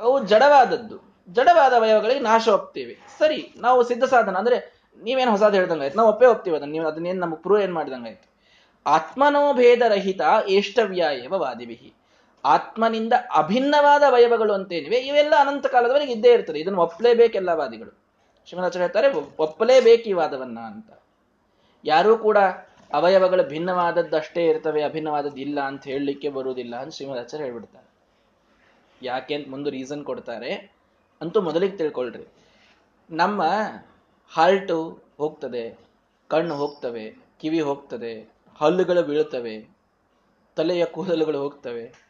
ಅವು 0.00 0.26
ಜಡವಾದದ್ದು. 0.26 0.96
ಜಡವಾದ 1.32 1.72
ಅವಯವಗಳಿಗೆ 1.72 2.20
ನಾಶ 2.20 2.48
ಒಪ್ತೇವೆ. 2.48 2.94
ಸರಿ, 3.18 3.40
ನಾವು 3.56 3.82
ಸಿದ್ಧ 3.82 4.04
ಸಾಧನ 4.04 4.36
ಅಂದ್ರೆ 4.36 4.58
ನೀವೇನು 5.02 5.30
ಹೊಸದು 5.30 5.56
ಹೇಳ್ದಂಗಾಯ್ತು 5.56 5.96
ನಾವು 5.96 6.08
ಒಪ್ಪೇ 6.08 6.26
ಒಪ್ತೀವಿ 6.26 6.56
ಅದನ್ನ, 6.56 6.72
ನೀವು 6.72 6.86
ಅದನ್ನೇನು 6.86 7.20
ನಮಗೆ 7.20 7.42
ಪ್ರೂವ್ 7.42 7.62
ಏನ್ 7.62 7.74
ಮಾಡಿದಂಗಾಯ್ತು 7.74 8.26
ಆತ್ಮನೋಭೇದರಹಿತ 8.86 10.20
ಏಷ್ಟವ್ಯ 10.48 11.02
ಏವ 11.24 11.34
ವಾದಿವಿಹಿ. 11.36 11.99
ಆತ್ಮನಿಂದ 12.44 13.12
ಅಭಿನ್ನವಾದ 13.36 14.02
ಅವಯವಗಳು 14.02 14.52
ಅಂತೇನಿವೆ, 14.52 14.96
ಇವೆಲ್ಲ 14.96 15.34
ಅನಂತ 15.40 15.66
ಕಾಲದವರೆಗೆ 15.66 16.12
ಇದ್ದೇ 16.12 16.32
ಇರ್ತದೆ. 16.32 16.60
ಇದನ್ನು 16.60 16.80
ಒಪ್ಪಲೇಬೇಕೆಲ್ಲ 16.80 17.48
ವಾದಿಗಳು. 17.48 17.98
ಶಿವನಾಚಾರ್ಯ 18.46 18.80
ಹೇಳ್ತಾರೆ 18.80 19.36
ಒಪ್ಪಲೇಬೇಕು 19.38 20.02
ಈ 20.02 20.12
ವಾದವನ್ನ 20.12 20.58
ಅಂತ. 20.58 20.90
ಯಾರೂ 21.84 22.16
ಕೂಡ 22.16 22.38
ಅವಯವಗಳು 22.92 23.48
ಭಿನ್ನವಾದದ್ದಷ್ಟೇ 23.48 24.46
ಇರ್ತವೆ, 24.46 24.82
ಅಭಿನ್ನವಾದದ್ದು 24.82 25.36
ಇಲ್ಲ 25.36 25.60
ಅಂತ 25.60 25.84
ಹೇಳಲಿಕ್ಕೆ 25.84 26.28
ಬರುವುದಿಲ್ಲ 26.28 26.76
ಅಂತ 26.76 26.92
ಶ್ರೀಮದಾಚಾರ್ಯ 26.92 27.44
ಹೇಳ್ಬಿಡ್ತಾರೆ. 27.44 27.88
ಯಾಕೆ 29.02 29.34
ಅಂತ 29.34 29.48
ಮುಂದೆ 29.48 29.70
ರೀಸನ್ 29.70 30.04
ಕೊಡ್ತಾರೆ. 30.04 30.72
ಅಂತೂ 31.20 31.40
ಮೊದಲಿಗೆ 31.40 31.76
ತಿಳ್ಕೊಳ್ರಿ. 31.76 32.26
ನಮ್ಮ 33.10 33.42
ಹಾರ್ಟು 34.32 34.98
ಹೋಗ್ತದೆ, 35.18 35.78
ಕಣ್ಣು 36.28 36.54
ಹೋಗ್ತವೆ, 36.54 37.16
ಕಿವಿ 37.40 37.60
ಹೋಗ್ತದೆ, 37.60 38.30
ಹಲ್ಲುಗಳು 38.60 39.02
ಬೀಳುತ್ತವೆ 39.02 39.68
ತಲೆಯ 40.56 40.84
ಕೂದಲುಗಳು 40.84 41.38
ಹೋಗ್ತವೆ 41.38 42.09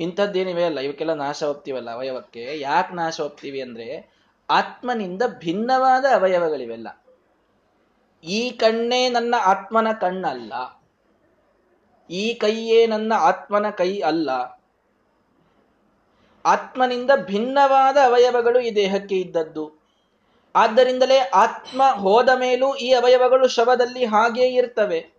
ಇಂಥದ್ದೇನಿವೆ 0.00 0.64
ಅಲ್ಲ, 0.64 0.80
ಇವಕ್ಕೆಲ್ಲ 0.80 1.12
ನಾಶ 1.12 1.44
ಹೋಗ್ತೀವಲ್ಲ 1.44 1.90
ಅವಯವಕ್ಕೆ. 1.90 2.60
ಯಾಕೆ 2.60 2.94
ನಾಶ 2.94 3.20
ಹೋಗ್ತೀವಿ 3.20 3.60
ಅಂದ್ರೆ, 3.60 4.10
ಆತ್ಮನಿಂದ 4.50 5.22
ಭಿನ್ನವಾದ 5.38 6.04
ಅವಯವಗಳಿವೆಲ್ಲ. 6.04 7.04
ಈ 8.24 8.50
ಕಣ್ಣೇ 8.50 9.08
ನನ್ನ 9.08 9.34
ಆತ್ಮನ 9.44 9.92
ಕಣ್ಣಲ್ಲ. 10.00 10.82
ಈ 12.10 12.34
ಕೈಯೇ 12.34 12.86
ನನ್ನ 12.86 13.12
ಆತ್ಮನ 13.16 13.70
ಕೈ 13.70 14.00
ಅಲ್ಲ. 14.00 14.30
ಆತ್ಮನಿಂದ 16.44 17.10
ಭಿನ್ನವಾದ 17.16 17.96
ಅವಯವಗಳು 17.96 18.60
ಈ 18.60 18.74
ದೇಹಕ್ಕೆ 18.74 19.14
ಇದ್ದದ್ದು. 19.14 19.80
ಆದ್ದರಿಂದಲೇ 20.54 21.18
ಆತ್ಮ 21.18 21.82
ಹೋದ 21.82 22.28
ಮೇಲೂ 22.28 22.74
ಈ 22.74 22.92
ಅವಯವಗಳು 22.92 23.48
ಶವದಲ್ಲಿ 23.48 24.04
ಹಾಗೇ 24.04 24.48
ಇರ್ತವೆ. 24.48 25.12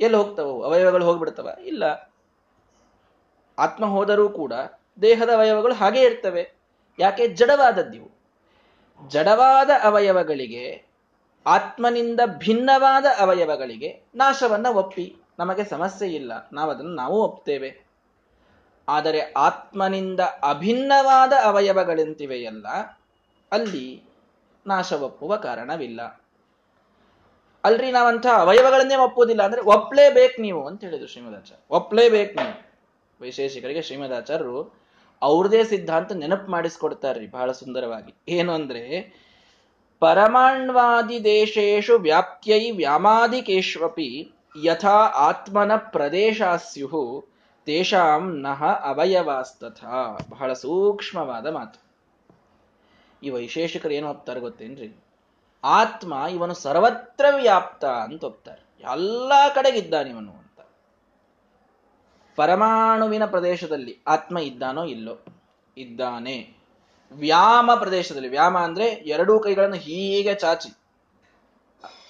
ಎಲ್ಲಿ 0.00 0.16
ಹೋಗ್ತವೋ 0.16 0.62
ಅವಯವಗಳು 0.62 1.04
ಹೋಗ್ಬಿಡ್ತವ? 1.04 1.48
ಇಲ್ಲ. 1.64 2.05
ಆತ್ಮ 3.58 3.86
ಹೋದರೂ 3.86 4.28
ಕೂಡ 4.28 4.52
ದೇಹದ 5.02 5.28
ಅವಯವಗಳು 5.28 5.74
ಹಾಗೇ 5.74 6.00
ಇರ್ತವೆ. 6.00 6.52
ಯಾಕೆ? 6.98 7.28
ಜಡವಾದದ್ದಿವು 7.28 8.10
ಜಡವಾದ 9.08 9.70
ಅವಯವಗಳಿಗೆ, 9.82 10.84
ಆತ್ಮನಿಂದ 11.46 12.20
ಭಿನ್ನವಾದ 12.26 13.04
ಅವಯವಗಳಿಗೆ 13.18 14.04
ನಾಶವನ್ನ 14.14 14.66
ಒಪ್ಪಿ. 14.66 15.16
ನಮಗೆ 15.38 15.64
ಸಮಸ್ಯೆ 15.64 16.08
ಇಲ್ಲ. 16.08 16.50
ನಾವು 16.52 16.70
ಅದನ್ನು 16.70 16.94
ನಾವು 16.94 17.22
ಒಪ್ತೇವೆ. 17.22 17.86
ಆದರೆ 18.88 19.32
ಆತ್ಮನಿಂದ 19.36 20.20
ಅಭಿನ್ನವಾದ 20.20 21.32
ಅವಯವಗಳಂತಿವೆಯಲ್ಲ, 21.44 22.66
ಅಲ್ಲಿ 23.52 24.02
ನಾಶ 24.66 24.92
ಒಪ್ಪುವ 24.92 25.36
ಕಾರಣವಿಲ್ಲ. 25.36 26.20
ಅಲ್ರಿ 27.64 27.92
ನಾವಂತಹ 27.92 28.40
ಅವಯವಗಳನ್ನೇ 28.40 28.96
ಒಪ್ಪುವುದಿಲ್ಲ 28.96 29.42
ಅಂದ್ರೆ 29.42 29.62
ಒಪ್ಲೇಬೇಕು 29.62 30.40
ನೀವು 30.40 30.66
ಅಂತ 30.66 30.84
ಹೇಳಿದ್ರು 30.84 31.08
ಶ್ರೀಮದಾಚಾರ್ಯ 31.08 31.62
ಒಪ್ಲೇಬೇಕು 31.70 32.34
ನೀವು. 32.34 32.65
ವೈಶೇಷಿಕರಿಗೆ 33.20 33.82
ಶ್ರೀಮದಾಚಾರ್ಯರು 33.82 34.86
ಅವ್ರದೇ 35.22 35.64
ಸಿದ್ಧಾಂತ 35.64 36.12
ನೆನಪು 36.12 36.50
ಮಾಡಿಸ್ಕೊಡ್ತಾರ್ರಿ 36.50 37.26
ಬಹಳ 37.26 37.52
ಸುಂದರವಾಗಿ. 37.52 38.14
ಏನು 38.28 38.52
ಅಂದ್ರೆ, 38.52 39.14
ಪರಮಾಣ್ವಾದಿ 40.00 41.24
ದೇಶೇಶು 41.24 41.98
ವ್ಯಾಪ್ತಿಯೈ 41.98 42.70
ವ್ಯಾಮಾದಿಕೇಶ್ವಪಿ 42.70 44.32
ಯಥಾ 44.64 44.94
ಆತ್ಮನ 44.94 45.76
ಪ್ರದೇಶಾಸ್ಯು 45.76 47.24
ತೇಷಾಂ 47.64 48.40
ನಹ 48.42 48.64
ಅವಯವಾಸ್ತಥ. 48.64 49.84
ಬಹಳ 50.30 50.52
ಸೂಕ್ಷ್ಮವಾದ 50.52 51.46
ಮಾತು. 51.46 51.86
ಈ 53.22 53.30
ವೈಶೇಷಿಕರು 53.30 53.92
ಏನು 53.92 54.10
ಒಪ್ತಾರೆ 54.10 54.40
ಗೊತ್ತೇನ್ರಿ? 54.40 55.04
ಆತ್ಮ 55.64 56.14
ಇವನು 56.30 56.54
ಸರ್ವತ್ರ 56.54 57.24
ವ್ಯಾಪ್ತ 57.36 57.84
ಅಂತ 57.84 58.24
ಒಪ್ತಾರೆ. 58.24 58.92
ಎಲ್ಲಾ 58.92 59.48
ಕಡೆಗಿದ್ದಾನೆ 59.48 60.10
ಇವನು. 60.10 60.32
ಅಂತ 60.32 60.45
ಪರಮಾಣುವಿನ 62.36 63.26
ಪ್ರದೇಶದಲ್ಲಿ 63.26 64.02
ಆತ್ಮ 64.06 64.38
ಇದ್ದಾನೋ 64.38 64.84
ಇಲ್ಲೋ? 64.84 65.24
ಇದ್ದಾನೆ. 65.76 66.56
ವ್ಯಾಮ 67.12 67.70
ಪ್ರದೇಶದಲ್ಲಿ. 67.74 68.28
ವ್ಯಾಮ 68.28 68.58
ಅಂದ್ರೆ 68.58 68.86
ಎರಡೂ 68.86 69.40
ಕೈಗಳನ್ನು 69.40 69.76
ಹೀಗೆ 69.76 70.34
ಚಾಚಿ. 70.34 70.76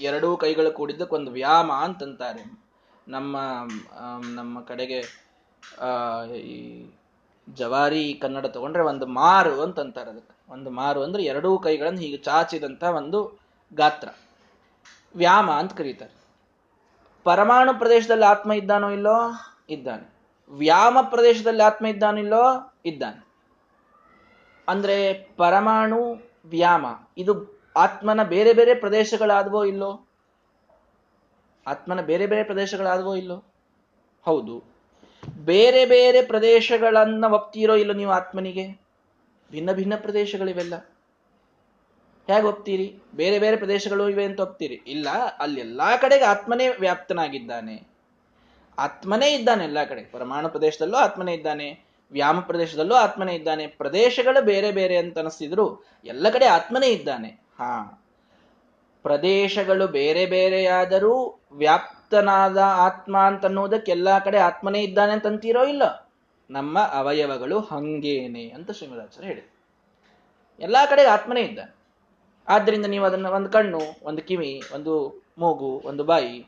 ಎರಡೂ 0.00 0.37
ಕೈಗಳು 0.37 0.71
ಕೂಡಿದ್ದಕ್ಕೊಂದು 0.71 1.30
ವ್ಯಾಮ 1.30 1.73
ಅಂತಂತಾರೆ. 1.73 2.61
ನಮ್ಮ 3.09 3.37
ನಮ್ಮ 4.35 4.61
ಕಡೆಗೆ 4.61 4.99
ಈ 6.37 6.87
ಜವಾರಿ 7.54 8.18
ಕನ್ನಡ 8.23 8.47
ತಗೊಂಡ್ರೆ 8.47 8.85
ಒಂದು 8.85 9.06
ಮಾರು 9.06 9.62
ಅಂತಂತಾರೆ 9.62 10.11
ಅದಕ್ಕೆ. 10.11 10.52
ಒಂದು 10.52 10.71
ಮಾರು 10.71 11.02
ಅಂದ್ರೆ 11.02 11.25
ಎರಡೂ 11.25 11.59
ಕೈಗಳನ್ನು 11.59 12.00
ಹೀಗೆ 12.00 12.16
ಚಾಚಿದಂತ 12.16 12.83
ಒಂದು 12.83 13.38
ಗಾತ್ರ. 13.75 14.09
ವ್ಯಾಮ 15.16 15.50
ಅಂತ 15.50 15.73
ಕರೀತಾರೆ. 15.73 16.14
ಪರಮಾಣು 17.25 17.78
ಪ್ರದೇಶದಲ್ಲಿ 17.78 18.25
ಆತ್ಮ 18.25 18.52
ಇದ್ದಾನೋ 18.52 18.90
ಇಲ್ಲೋ? 18.90 19.33
ಇದ್ದಾನೆ. 19.68 20.16
ವ್ಯಾಮ 20.49 20.99
ಪ್ರದೇಶದಲ್ಲಿ 21.00 21.62
ಆತ್ಮ 21.62 21.87
ಇದ್ದಾನಿಲ್ಲೋ 21.87 22.73
ಇದ್ದಾನೆ. 22.87 23.26
ಅಂದ್ರೆ 24.69 25.12
ಪರಮಾಣು 25.37 26.17
ವ್ಯಾಮ, 26.45 26.87
ಇದು 27.19 27.62
ಆತ್ಮನ 27.76 28.23
ಬೇರೆ 28.23 28.53
ಬೇರೆ 28.53 28.75
ಪ್ರದೇಶಗಳಾದವೋ 28.75 29.65
ಇಲ್ಲೋ? 29.65 30.07
ಆತ್ಮನ 31.67 32.00
ಬೇರೆ 32.00 32.26
ಬೇರೆ 32.26 32.43
ಪ್ರದೇಶಗಳಾದವೋ 32.43 33.15
ಇಲ್ಲೋ? 33.15 33.45
ಹೌದು. 34.23 34.65
ಬೇರೆ 35.45 35.87
ಬೇರೆ 35.87 36.23
ಪ್ರದೇಶಗಳನ್ನ 36.23 37.25
ಒಪ್ತೀರೋ 37.25 37.75
ಇಲ್ಲೋ 37.75 37.95
ನೀವು 37.95 38.12
ಆತ್ಮನಿಗೆ? 38.12 38.81
ಭಿನ್ನ 39.50 39.73
ಭಿನ್ನ 39.73 39.95
ಪ್ರದೇಶಗಳಿವೆಲ್ಲ. 39.97 40.75
ಹೇಗೆ 42.26 42.47
ಒಪ್ತೀರಿ? 42.47 43.03
ಬೇರೆ 43.15 43.38
ಬೇರೆ 43.38 43.57
ಪ್ರದೇಶಗಳು 43.57 44.09
ಇವೆ 44.09 44.25
ಅಂತ 44.25 44.41
ಒಪ್ತೀರಿ? 44.41 44.75
ಇಲ್ಲ 44.87 45.09
ಅಲ್ಲೆಲ್ಲಾ 45.38 45.97
ಕಡೆಗೆ 45.97 46.25
ಆತ್ಮನೇ 46.25 46.69
ವ್ಯಾಪ್ತನಾಗಿದ್ದಾನೆ. 46.69 47.96
ಆತ್ಮನೇ 48.78 49.35
ಇದ್ದಾನೆ 49.35 49.64
ಎಲ್ಲ 49.64 49.85
ಕಡೆ. 49.85 50.02
ಪರಮಾಣು 50.02 50.49
ಪ್ರದೇಶದಲ್ಲೂ 50.49 50.97
ಆತ್ಮನೇ 50.97 51.35
ಇದ್ದಾನೆ, 51.35 51.87
ವ್ಯಾಮ 52.12 52.40
ಪ್ರದೇಶದಲ್ಲೂ 52.40 52.95
ಆತ್ಮನೇ 52.95 53.35
ಇದ್ದಾನೆ, 53.35 53.66
ಪ್ರದೇಶಗಳು 53.66 54.45
ಬೇರೆ 54.45 54.73
ಬೇರೆ 54.73 54.97
ಅಂತ 54.97 55.18
ಅನಿಸ್ತಿದ್ರು 55.18 55.85
ಎಲ್ಲ 56.04 56.30
ಕಡೆ 56.30 56.47
ಆತ್ಮನೇ 56.47 56.87
ಇದ್ದಾನೆ. 56.87 57.28
ಹಾ. 57.28 58.02
ಪ್ರದೇಶಗಳು 59.02 59.87
ಬೇರೆ 59.87 60.26
ಬೇರೆಯಾದರೂ 60.26 61.40
ವ್ಯಾಪ್ತನಾದ 61.52 62.59
ಆತ್ಮ 62.59 63.18
ಅಂತನ್ನುವುದಕ್ಕೆ 63.18 63.92
ಎಲ್ಲ 63.92 64.18
ಕಡೆ 64.18 64.38
ಆತ್ಮನೇ 64.38 64.83
ಇದ್ದಾನೆ 64.83 65.12
ಅಂತ 65.12 65.26
ಅಂತೀರೋ 65.26 65.64
ಇಲ್ಲ? 65.64 66.11
ನಮ್ಮ 66.50 66.78
ಅವಯವಗಳು 66.78 67.61
ಹಂಗೇನೆ 67.61 68.49
ಅಂತ 68.49 68.71
ಶ್ರೀಮದಾಚಾರ್ಯ 68.71 69.28
ಹೇಳಿದರು. 69.28 69.56
ಎಲ್ಲ 70.61 70.76
ಕಡೆ 70.90 71.04
ಆತ್ಮನೇ 71.04 71.40
ಇದ್ದಾನೆ. 71.40 71.76
ಆದ್ದರಿಂದ 72.49 72.87
ನೀವು 72.87 73.04
ಅದನ್ನು 73.04 73.33
ಒಂದು 73.33 73.50
ಕಣ್ಣು, 73.50 73.80
ಒಂದು 74.02 74.23
ಕಿವಿ, 74.23 74.62
ಒಂದು 74.75 75.23
ಮೂಗು, 75.38 75.83
ಒಂದು 75.85 76.04
ಬಾಯಿ 76.04 76.47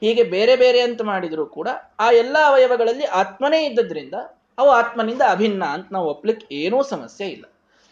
ಹೀಗೆ 0.00 0.22
ಬೇರೆ 0.22 0.56
ಬೇರೆ 0.56 0.80
ಅಂತ 0.80 1.02
ಮಾಡಿದರೂ 1.02 1.46
ಕೂಡ 1.46 1.68
ಆ 1.98 2.10
ಎಲ್ಲ 2.10 2.36
ಅವಯವಗಳಲ್ಲಿ 2.46 3.04
ಆತ್ಮನೇ 3.04 3.66
ಇದ್ದದ್ರಿಂದ 3.66 4.14
ಅವು 4.58 4.70
ಆತ್ಮನಿಂದ 4.70 5.22
ಅಭಿನ್ನ 5.30 5.64
ಅಂತ 5.64 5.88
ನಾವು 5.92 6.10
ಒಪ್ಲಿಕ್ಕೆ 6.10 6.54
ಏನೂ 6.54 6.82
ಸಮಸ್ಯೆ 6.82 7.28
ಇಲ್ಲ. 7.28 7.44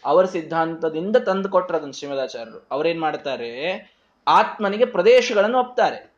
ಅವರ 0.05 0.25
ಸಿದ್ಧಾಂತದಿಂದ 0.25 1.15
ತಂದು 1.15 1.49
ಕೊಟ್ಟರದನ್ನು 1.49 1.93
ಶ್ರೀಮದಾಚಾರ್ಯರು. 1.93 2.67
ಅವರೇನ್ 2.71 3.01
ಮಾಡ್ತಾರೆ? 3.01 3.49
ಆತ್ಮನಿಗೆ 4.27 4.85
ಪ್ರದೇಶಗಳನ್ನು 4.85 5.59
ಒಪ್ತಾರೆ. 5.59 6.13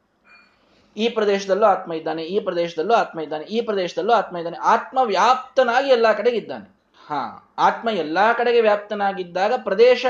ಈ 0.98 1.10
ಪ್ರದೇಶದಲ್ಲೂ 1.10 1.65
ಆತ್ಮ 1.65 1.93
ಇದ್ದಾನೆ, 1.93 2.24
ಈ 2.24 2.39
ಪ್ರದೇಶದಲ್ಲೂ 2.39 2.93
ಆತ್ಮ 2.93 3.19
ಇದ್ದಾನೆ, 3.19 3.45
ಈ 3.45 3.62
ಪ್ರದೇಶದಲ್ಲೂ 3.62 4.13
ಆತ್ಮ 4.13 4.38
ಇದ್ದಾನೆ. 4.38 4.57
ಆತ್ಮ 4.57 5.00
ವ್ಯಾಪ್ತನಾಗಿ 5.03 5.89
ಎಲ್ಲಾ 5.89 6.13
ಕಡೆಗೆ 6.13 6.38
ಇದ್ದಾನೆ. 6.38 6.81
ಹಾ, 7.07 7.53
ಆತ್ಮ 7.57 7.89
ಎಲ್ಲಾ 7.89 8.33
ಕಡೆಗೆ 8.33 8.62
ವ್ಯಾಪ್ತನಾಗಿದ್ದಾಗ 8.62 9.53
ಪ್ರದೇಶ 9.63 10.05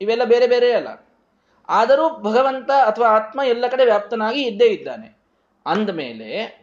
ಇವೆಲ್ಲ 0.00 0.24
ಬೇರೆ 0.24 0.46
ಬೇರೆ 0.46 0.72
ಅಲ್ಲ. 0.72 0.88
ಆದರೂ 1.68 2.08
ಭಗವಂತ 2.08 2.70
ಅಥವಾ 2.70 3.06
ಆತ್ಮ 3.06 3.40
ಎಲ್ಲ 3.44 3.66
ಕಡೆ 3.66 3.84
ವ್ಯಾಪ್ತನಾಗಿ 3.84 4.42
ಇದ್ದೇ 4.42 4.66
ಇದ್ದಾನೆ. 4.66 5.19
ಅಂದಮೇಲೆ 5.66 6.60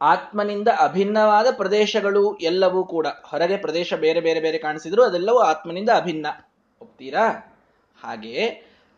ಆತ್ಮನಿಂದ 0.00 0.68
ಅಭಿನ್ನವಾದ 0.78 1.46
ಪ್ರದೇಶಗಳು 1.52 2.36
ಎಲ್ಲವೂ 2.36 2.84
ಕೂಡ, 2.84 3.06
ಹೊರಗೆ 3.06 3.56
ಪ್ರದೇಶ 3.56 3.94
ಬೇರೆ 3.94 4.20
ಬೇರೆ 4.20 4.40
ಬೇರೆ 4.40 4.58
ಕಾಣಿಸಿದ್ರು 4.58 5.02
ಅದೆಲ್ಲವೂ 5.04 5.38
ಆತ್ಮನಿಂದ 5.38 5.90
ಅಭಿನ್ನ. 5.96 6.26
ಒಪ್ತೀರಾ? 6.80 7.26
ಹಾಗೆ 8.02 8.36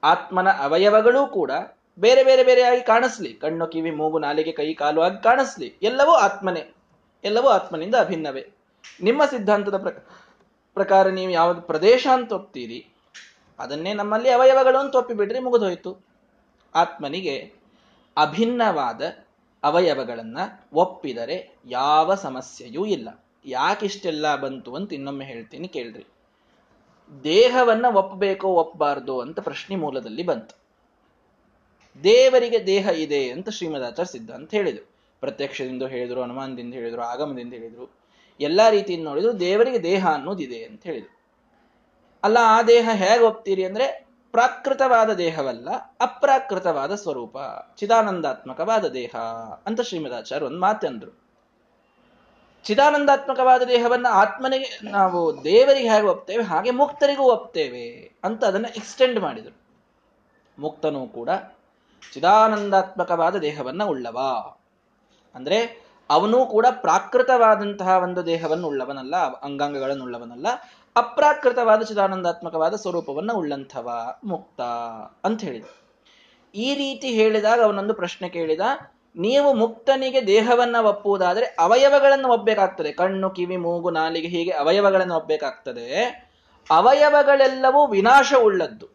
ಆತ್ಮನ 0.03 0.49
ಅವಯವಗಳೂ 0.51 1.27
ಕೂಡ 1.27 1.51
ಬೇರೆ 1.99 2.25
ಬೇರೆ 2.25 2.43
ಬೇರೆಯಾಗಿ 2.45 2.83
ಕಾಣಿಸ್ಲಿ. 2.83 3.33
ಕಣ್ಣು, 3.35 3.67
ಕಿವಿ, 3.67 3.91
ಮೂಗು, 3.91 4.19
ನಾಲಿಗೆ, 4.19 4.53
ಕೈ, 4.53 4.75
ಕಾಲು 4.75 5.01
ಆಗಿ 5.03 5.23
ಕಾಣಿಸ್ಲಿ. 5.23 5.79
ಎಲ್ಲವೂ 5.83 6.13
ಆತ್ಮನೇ. 6.13 6.63
ಎಲ್ಲವೂ 7.25 7.49
ಆತ್ಮನಿಂದ 7.49 7.95
ಅಭಿನ್ನವೇ. 7.95 8.45
ನಿಮ್ಮ 9.03 9.25
ಸಿದ್ಧಾಂತದ 9.25 9.77
ಪ್ರಕಾರ 10.77 11.09
ನೀವು 11.09 11.33
ಯಾವುದು 11.33 11.61
ಪ್ರದೇಶ 11.61 12.07
ಅಂತ 12.13 12.33
ಒಪ್ತೀರಿ, 12.33 12.89
ಅದನ್ನೇ 13.59 13.93
ನಮ್ಮಲ್ಲಿ 13.95 14.31
ಅವಯವಗಳು 14.31 14.79
ಅಂತ 14.79 14.95
ಒಪ್ಪಿಬಿಡ್ರಿ 14.95 15.39
ಮುಗಿದೋಯ್ತು. 15.39 16.05
ಆತ್ಮನಿಗೆ 16.75 17.53
ಅಭಿನ್ನವಾದ 18.17 19.03
ಅವಯವಗಳನ್ನ 19.63 20.39
ಒಪ್ಪಿದರೆ 20.73 21.57
ಯಾವ 21.67 22.15
ಸಮಸ್ಯೆಯೂ 22.15 22.87
ಇಲ್ಲ. 22.87 23.25
ಯಾಕಿಷ್ಟೆಲ್ಲ 23.45 24.37
ಬಂತು 24.37 24.75
ಅಂತ 24.75 24.93
ಇನ್ನೊಮ್ಮೆ 24.93 25.25
ಹೇಳ್ತೀನಿ, 25.25 25.69
ಕೇಳ್ರಿ. 25.69 26.07
ದೇಹವನ್ನ 27.25 27.87
ಒಪ್ಪಬೇಕೋ 27.87 28.49
ಒಪ್ಪಬಾರ್ದು 28.49 29.21
ಅಂತ 29.21 29.41
ಪ್ರಶ್ನೆ 29.41 29.77
ಮೂಲದಲ್ಲಿ 29.77 30.23
ಬಂತು. 30.23 30.63
ದೇವರಿಗೆ 32.05 32.67
ದೇಹ 32.67 32.87
ಇದೆ 32.87 33.31
ಅಂತ 33.31 33.49
ಶ್ರೀಮದಾಚಾರ್ಯ 33.49 34.33
ಅಂತ 34.33 34.51
ಹೇಳಿದರು. 34.51 34.91
ಪ್ರತ್ಯಕ್ಷದಿಂದ 35.21 35.83
ಹೇಳಿದ್ರು 35.83 36.23
ಅನುಮಾನದಿಂದ 36.23 36.75
ಹೇಳಿದ್ರು, 36.75 37.03
ಆಗಮದಿಂದ 37.03 37.55
ಹೇಳಿದ್ರು. 37.55 37.91
ಎಲ್ಲಾ 38.41 38.69
ರೀತಿಯಿಂದ 38.69 39.05
ನೋಡಿದ್ರು 39.05 39.41
ದೇವರಿಗೆ 39.41 39.83
ದೇಹ 39.83 40.09
ಅನ್ನೋದಿದೆ 40.09 40.65
ಅಂತ 40.65 40.83
ಹೇಳಿದ್ರು. 40.83 41.23
ಅಲ್ಲ, 42.23 42.39
ಆ 42.41 42.63
ದೇಹ 42.63 42.91
ಹೇಗೆ 42.93 43.25
ಒಪ್ತೀರಿ 43.25 43.65
ಅಂದ್ರೆ 43.65 44.07
ಪ್ರಾಕೃತವಾದ 44.33 45.11
ದೇಹವಲ್ಲ, 45.13 45.69
ಅಪ್ರಾಕೃತವಾದ 46.01 46.95
ಸ್ವರೂಪ, 46.95 47.37
ಚಿದಾನಂದಾತ್ಮಕವಾದ 47.77 48.85
ದೇಹ 48.85 49.17
ಅಂತ 49.67 49.81
ಶ್ರೀಮದಾಚಾರ್ಯ 49.81 50.47
ಒಂದು 50.47 50.59
ಮಾತಂದ್ರು 50.59 51.13
ಚಿದಾನಂದಾತ್ಮಕವಾದ 52.65 53.63
ದೇಹವನ್ನ 53.63 54.07
ಆತ್ಮನಿಗೆ 54.11 54.91
ನಾವು 54.91 55.45
ದೇವರಿಗೆ 55.45 55.89
ಹೇಗೆ 55.89 56.07
ಒಪ್ತೇವೆ, 56.07 56.43
ಹಾಗೆ 56.45 56.71
ಮುಕ್ತರಿಗೂ 56.71 57.23
ಒಪ್ತೇವೆ 57.23 58.13
ಅಂತ 58.25 58.45
ಅದನ್ನ 58.45 58.67
ಎಕ್ಸ್ಟೆಂಡ್ 58.77 59.21
ಮಾಡಿದರು. 59.21 59.57
ಮುಕ್ತನೂ 60.59 61.07
ಕೂಡ 61.07 61.31
ಚಿದಾನಂದಾತ್ಮಕವಾದ 62.13 63.37
ದೇಹವನ್ನ 63.37 63.85
ಉಳ್ಳವ. 63.85 64.19
ಅಂದ್ರೆ 65.35 65.59
ಅವನು 66.15 66.39
ಕೂಡ 66.53 66.67
ಪ್ರಾಕೃತವಾದಂತಹ 66.85 67.91
ಒಂದು 68.07 68.21
ದೇಹವನ್ನು 68.27 68.67
ಉಳ್ಳವನಲ್ಲ 68.69 69.17
ಅಂಗಾಂಗಗಳನ್ನು 69.47 70.05
ಉಳ್ಳವನಲ್ಲ 70.09 70.49
ಅಪ್ರಾಕೃತವಾದ 70.97 71.83
ಚಿದಾನಂದಾತ್ಮಕವಾದ 71.91 72.75
ಸ್ವರೂಪವನ್ನು 72.75 73.35
ಉಳ್ಳಂಥವ, 73.41 73.89
ಮುಕ್ತ 74.25 74.61
ಅಂತ 75.27 75.41
ಹೇಳಿದ. 75.49 75.69
ಈ 76.55 76.69
ರೀತಿ 76.81 77.09
ಹೇಳಿದಾಗ 77.19 77.61
ಅವನೊಂದು 77.63 77.95
ಪ್ರಶ್ನೆ 78.01 78.29
ಕೇಳಿದ, 78.29 78.65
ನೀವು 79.17 79.49
ಮುಕ್ತನಿಗೆ 79.55 80.21
ದೇಹವನ್ನ 80.27 80.77
ಒಪ್ಪುವುದಾದರೆ 80.93 81.47
ಅವಯವಗಳನ್ನು 81.59 82.29
ಒಪ್ಪಬೇಕಾಗ್ತದೆ 82.29 82.91
ಕಣ್ಣು, 82.93 83.31
ಕಿವಿ, 83.31 83.57
ಮೂಗು, 83.57 83.91
ನಾಲಿಗೆ 83.91 84.29
ಹೀಗೆ 84.29 84.53
ಅವಯವಗಳನ್ನು 84.63 85.15
ಒಪ್ಪಬೇಕಾಗ್ತದೆ 85.17 85.89
ಅವಯವಗಳೆಲ್ಲವೂ 86.71 87.81
ವಿನಾಶ 87.97 88.33
ಉಳ್ಳದ್ದು. 88.47 88.89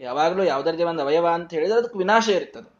ಯಾವಾಗಲೂ 0.00 0.42
ಯಾವುದರದೇ 0.44 0.84
ಒಂದು 0.92 1.02
ಅವಯವ 1.02 1.26
ಅಂತ 1.38 1.50
ಹೇಳಿದ್ರೆ 1.54 1.78
ಅದಕ್ಕೆ 1.80 1.98
ವಿನಾಶ 1.98 2.26
ಇರ್ತದೆ. 2.38 2.70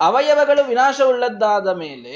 ಅವಯವಗಳು 0.00 0.62
ವಿನಾಶ 0.64 1.00
ಉಳ್ಳದ್ದಾದ 1.12 1.68
ಮೇಲೆ 1.84 2.14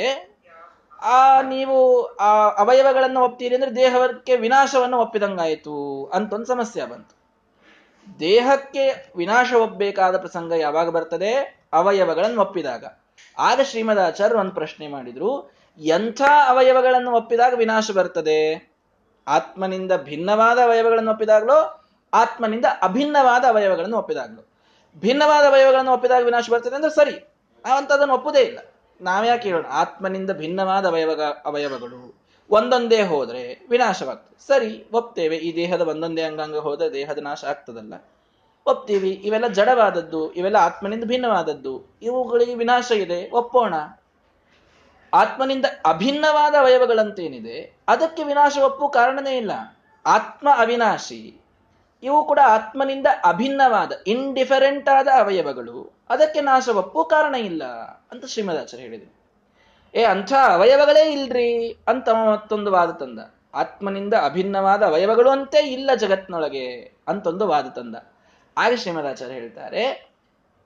ಆ, 1.03 1.41
ನೀವು, 1.41 2.05
ಆ, 2.17 2.49
ಅವಯವಗಳನ್ನು 2.49 3.21
ಒಪ್ತೀರಿ 3.21 3.55
ಅಂದ್ರೆ 3.55 3.77
ದೇಹಕ್ಕೆ 3.77 4.37
ವಿನಾಶವನ್ನು 4.37 4.99
ಒಪ್ಪಿದಂಗಾಯಿತು 4.99 6.11
ಅಂತ 6.15 6.33
ಒಂದು 6.33 6.47
ಸಮಸ್ಯೆ 6.47 6.85
ಬಂತು. 6.85 7.23
ದೇಹಕ್ಕೆ 8.21 9.12
ವಿನಾಶ 9.17 9.53
ಒಪ್ಪಬೇಕಾದ 9.53 10.19
ಪ್ರಸಂಗ 10.19 10.53
ಯಾವಾಗ 10.53 10.88
ಬರ್ತದೆ? 10.88 11.61
ಅವಯವಗಳನ್ನು 11.73 12.41
ಒಪ್ಪಿದಾಗ. 12.41 12.85
ಆಗ 13.38 13.61
ಶ್ರೀಮದಾಚಾರ್ಯ 13.61 14.37
ಒಂದು 14.37 14.51
ಪ್ರಶ್ನೆ 14.51 14.88
ಮಾಡಿದ್ರು, 14.88 15.53
ಎಂಥ 15.79 16.23
ಅವಯವಗಳನ್ನು 16.47 17.12
ಒಪ್ಪಿದಾಗ 17.12 17.55
ವಿನಾಶ 17.55 17.91
ಬರ್ತದೆ? 17.91 18.73
ಆತ್ಮನಿಂದ 19.29 19.93
ಭಿನ್ನವಾದ 19.97 20.59
ಅವಯವಗಳನ್ನು 20.59 21.11
ಒಪ್ಪಿದಾಗಲೋ? 21.11 21.85
ಆತ್ಮನಿಂದ 22.15 22.65
ಅಭಿನ್ನವಾದ 22.83 23.45
ಅವಯವಗಳನ್ನು 23.45 23.99
ಒಪ್ಪಿದಾಗಲೋ? 23.99 24.47
ಭಿನ್ನವಾದ 25.01 25.45
ಅವಯವಗಳನ್ನು 25.45 25.93
ಒಪ್ಪಿದಾಗ 25.93 26.25
ವಿನಾಶ 26.25 26.51
ಬರ್ತದೆ 26.51 26.75
ಅಂದ್ರೆ 26.75 26.95
ಸರಿ 26.95 27.35
ನಾವಂತದನ್ನು 27.65 28.15
ಒಪ್ಪುದೇ 28.15 28.41
ಇಲ್ಲ. 28.41 28.59
ನಾವ್ಯಾಕೆ 29.00 29.48
ಹೇಳೋಣ? 29.48 29.66
ಆತ್ಮನಿಂದ 29.70 30.31
ಭಿನ್ನವಾದ 30.31 30.87
ಅವಯವ 30.87 31.20
ಅವಯವಗಳು. 31.44 32.22
ಒಂದೊಂದೇ 32.50 33.02
ಹೋದ್ರೆ 33.02 33.66
ವಿನಾಶವಾಗ್ತದೆ. 33.70 34.46
ಸರಿ, 34.46 34.87
ಒಪ್ತೇವೆ, 34.92 35.37
ಈ 35.37 35.57
ದೇಹದ 35.57 35.81
ಒಂದೊಂದೇ 35.81 36.22
ಅಂಗಾಂಗ 36.22 36.57
ಹೋದರೆ 36.57 36.92
ದೇಹದ 36.92 37.18
ನಾಶ 37.18 37.44
ಆಗ್ತದಲ್ಲ. 37.44 37.94
ಒಪ್ತೀವಿ, 38.66 39.11
ಇವೆಲ್ಲ 39.11 39.48
ಜಡವಾದದ್ದು, 39.48 40.33
ಇವೆಲ್ಲ 40.33 40.57
ಆತ್ಮನಿಂದ 40.57 41.05
ಭಿನ್ನವಾದದ್ದು. 41.05 41.98
ಇವುಗಳಿಗೆ 42.02 42.55
ವಿನಾಶ 42.55 42.90
ಇದೆ, 42.90 43.31
ಒಪ್ಪೋಣ. 43.31 43.74
ಆತ್ಮನಿಂದ 45.14 45.64
ಅಭಿನ್ನವಾದ 45.87 46.55
ಅವಯವಗಳಂತೇನಿದೆ, 46.55 47.76
ಅದಕ್ಕೆ 47.88 48.24
ವಿನಾಶ 48.24 48.59
ಒಪ್ಪು 48.59 48.88
ಕಾರಣನೇ 48.88 49.37
ಇಲ್ಲ. 49.37 49.50
ಆತ್ಮ 50.07 50.48
ಅವಿನಾಶಿ. 50.57 51.41
ಇವು 52.03 52.25
ಕೂಡ 52.25 52.38
ಆತ್ಮನಿಂದ 52.47 53.07
ಅಭಿನ್ನವಾದ 53.25 53.93
ಇಂಡಿಫರೆಂಟ್ 54.07 54.88
ಆದ 54.88 55.09
ಅವಯವಗಳು. 55.19 56.03
ಅದಕ್ಕೆ 56.11 56.41
ನಾಶ 56.41 56.69
ಒಪ್ಪು 56.69 57.05
ಕಾರಣ 57.05 57.35
ಇಲ್ಲ 57.35 57.65
ಅಂತ 58.11 58.25
ಶ್ರೀಮದಾಚಾರ್ಯ 58.25 58.85
ಹೇಳಿದರು. 58.85 59.23
ಏ, 59.95 60.05
ಅಂಥ 60.05 60.33
ಅವಯವಗಳೇ 60.33 61.12
ಇಲ್ರಿ 61.12 61.73
ಅಂತ 61.88 62.09
ಮತ್ತೊಂದು 62.09 62.73
ವಾದ 62.73 62.91
ತಂದ. 62.91 63.19
ಆತ್ಮನಿಂದ 63.55 64.15
ಅಭಿನ್ನವಾದ 64.15 64.83
ಅವಯವಗಳು 64.83 65.31
ಅಂತೇ 65.31 65.67
ಇಲ್ಲ 65.67 65.95
ಜಗತ್ನೊಳಗೆ 65.95 66.93
ಅಂತೊಂದು 67.09 67.49
ವಾದ 67.49 67.67
ತಂದ. 67.67 67.97
ಆಗ 68.59 68.75
ಶ್ರೀಮದಾಚಾರ್ಯ 68.75 69.35
ಹೇಳ್ತಾರೆ, 69.35 70.12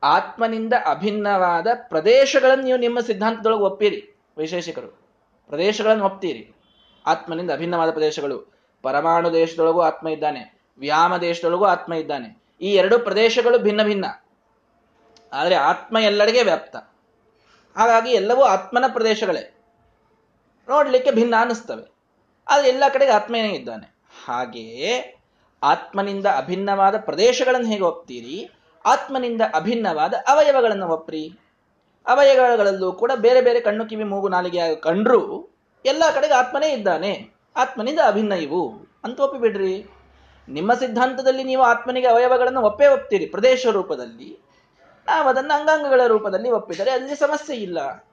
ಆತ್ಮನಿಂದ 0.02 0.72
ಅಭಿನ್ನವಾದ 0.90 1.66
ಪ್ರದೇಶಗಳನ್ನು 1.74 2.64
ನೀವು 2.64 2.78
ನಿಮ್ಮ 2.78 3.00
ಸಿದ್ಧಾಂತದೊಳಗೆ 3.00 3.60
ಒಪ್ಪಿರಿ, 3.60 4.16
ವೈಶೇಷಿಕರು. 4.38 4.88
ಪ್ರದೇಶಗಳನ್ನು 5.46 6.04
ಒಪ್ತೀರಿ. 6.04 6.54
ಆತ್ಮನಿಂದ 7.06 7.50
ಅಭಿನ್ನವಾದ 7.50 7.90
ಪ್ರದೇಶಗಳು. 7.90 8.54
ಪರಮಾಣು 8.82 9.32
ದೇಶದೊಳಗೂ 9.32 9.80
ಆತ್ಮ 9.80 10.08
ಇದ್ದಾನೆ. 10.08 10.55
ವ್ಯಾಮ 10.78 11.16
ದೇಶದೊಳಗೂ 11.16 11.64
ಆತ್ಮ 11.64 11.94
ಇದ್ದಾನೆ. 11.94 12.42
ಈ 12.60 12.74
ಎರಡು 12.74 12.98
ಪ್ರದೇಶಗಳು 12.98 13.58
ಭಿನ್ನ 13.58 13.82
ಭಿನ್ನ. 13.82 14.04
ಆದರೆ 15.32 15.54
ಆತ್ಮ 15.54 15.98
ಎಲ್ಲರಿಗೆ 15.98 16.42
ವ್ಯಾಪ್ತ. 16.42 16.76
ಹಾಗಾಗಿ 17.78 18.10
ಎಲ್ಲವೂ 18.10 18.42
ಆತ್ಮನ 18.42 18.84
ಪ್ರದೇಶಗಳೇ. 18.88 19.54
ನೋಡಲಿಕ್ಕೆ 20.68 21.10
ಭಿನ್ನ 21.10 21.34
ಅನ್ನಿಸ್ತವೆ. 21.38 21.94
ಆದರೆ 22.48 22.68
ಎಲ್ಲ 22.68 22.84
ಕಡೆಗೆ 22.92 23.12
ಆತ್ಮನೇ 23.12 23.48
ಇದ್ದಾನೆ. 23.48 23.96
ಹಾಗೆಯೇ 24.26 25.18
ಆತ್ಮನಿಂದ 25.62 26.26
ಅಭಿನ್ನವಾದ 26.26 26.94
ಪ್ರದೇಶಗಳನ್ನು 26.98 27.68
ಹೇಗೆ 27.68 27.82
ಒಪ್ತೀರಿ? 27.82 28.50
ಆತ್ಮನಿಂದ 28.84 29.40
ಅಭಿನ್ನವಾದ 29.54 30.14
ಅವಯವಗಳನ್ನು 30.14 30.88
ಒಪ್ಪ್ರಿ 30.88 31.38
ಅವಯವಗಳಲ್ಲೂ 32.06 32.92
ಕೂಡ 32.92 33.12
ಬೇರೆ 33.16 33.42
ಬೇರೆ 33.42 33.60
ಕಣ್ಣು 33.60 33.86
ಕಿವಿ 33.86 34.04
ಮೂಗು 34.04 34.28
ನಾಲಿಗೆ 34.28 34.74
ಕಂಡ್ರೂ 34.74 35.50
ಎಲ್ಲ 35.84 36.02
ಕಡೆಗೆ 36.14 36.34
ಆತ್ಮನೇ 36.34 36.72
ಇದ್ದಾನೆ. 36.72 37.30
ಆತ್ಮನಿಂದ 37.56 37.98
ಅಭಿನ್ನ 38.06 38.32
ಇವು 38.32 38.86
ಅಂತ 39.04 39.20
ಒಪ್ಪಿಬಿಡ್ರಿ. 39.20 39.86
ನಿಮ್ಮ 40.48 40.74
ಸಿದ್ಧಾಂತದಲ್ಲಿ 40.74 41.44
ನೀವು 41.44 41.62
ಆತ್ಮನಿಗೆ 41.62 42.06
ಅವಯವಗಳನ್ನು 42.06 42.60
ಒಪ್ಪೇ 42.60 42.86
ಒಪ್ತೀರಿ, 42.86 43.26
ಪ್ರದೇಶ 43.26 43.66
ರೂಪದಲ್ಲಿ. 43.66 44.38
ನಾವು 45.06 45.28
ಅದನ್ನು 45.28 45.60
ಅಂಗಾಂಗಗಳ 45.60 46.00
ರೂಪದಲ್ಲಿ 46.06 46.50
ಒಪ್ಪಿದರೆ 46.50 46.90
ಅಲ್ಲಿ 46.90 47.16
ಸಮಸ್ಯೆ 47.16 47.56
ಇಲ್ಲ. 47.56 48.08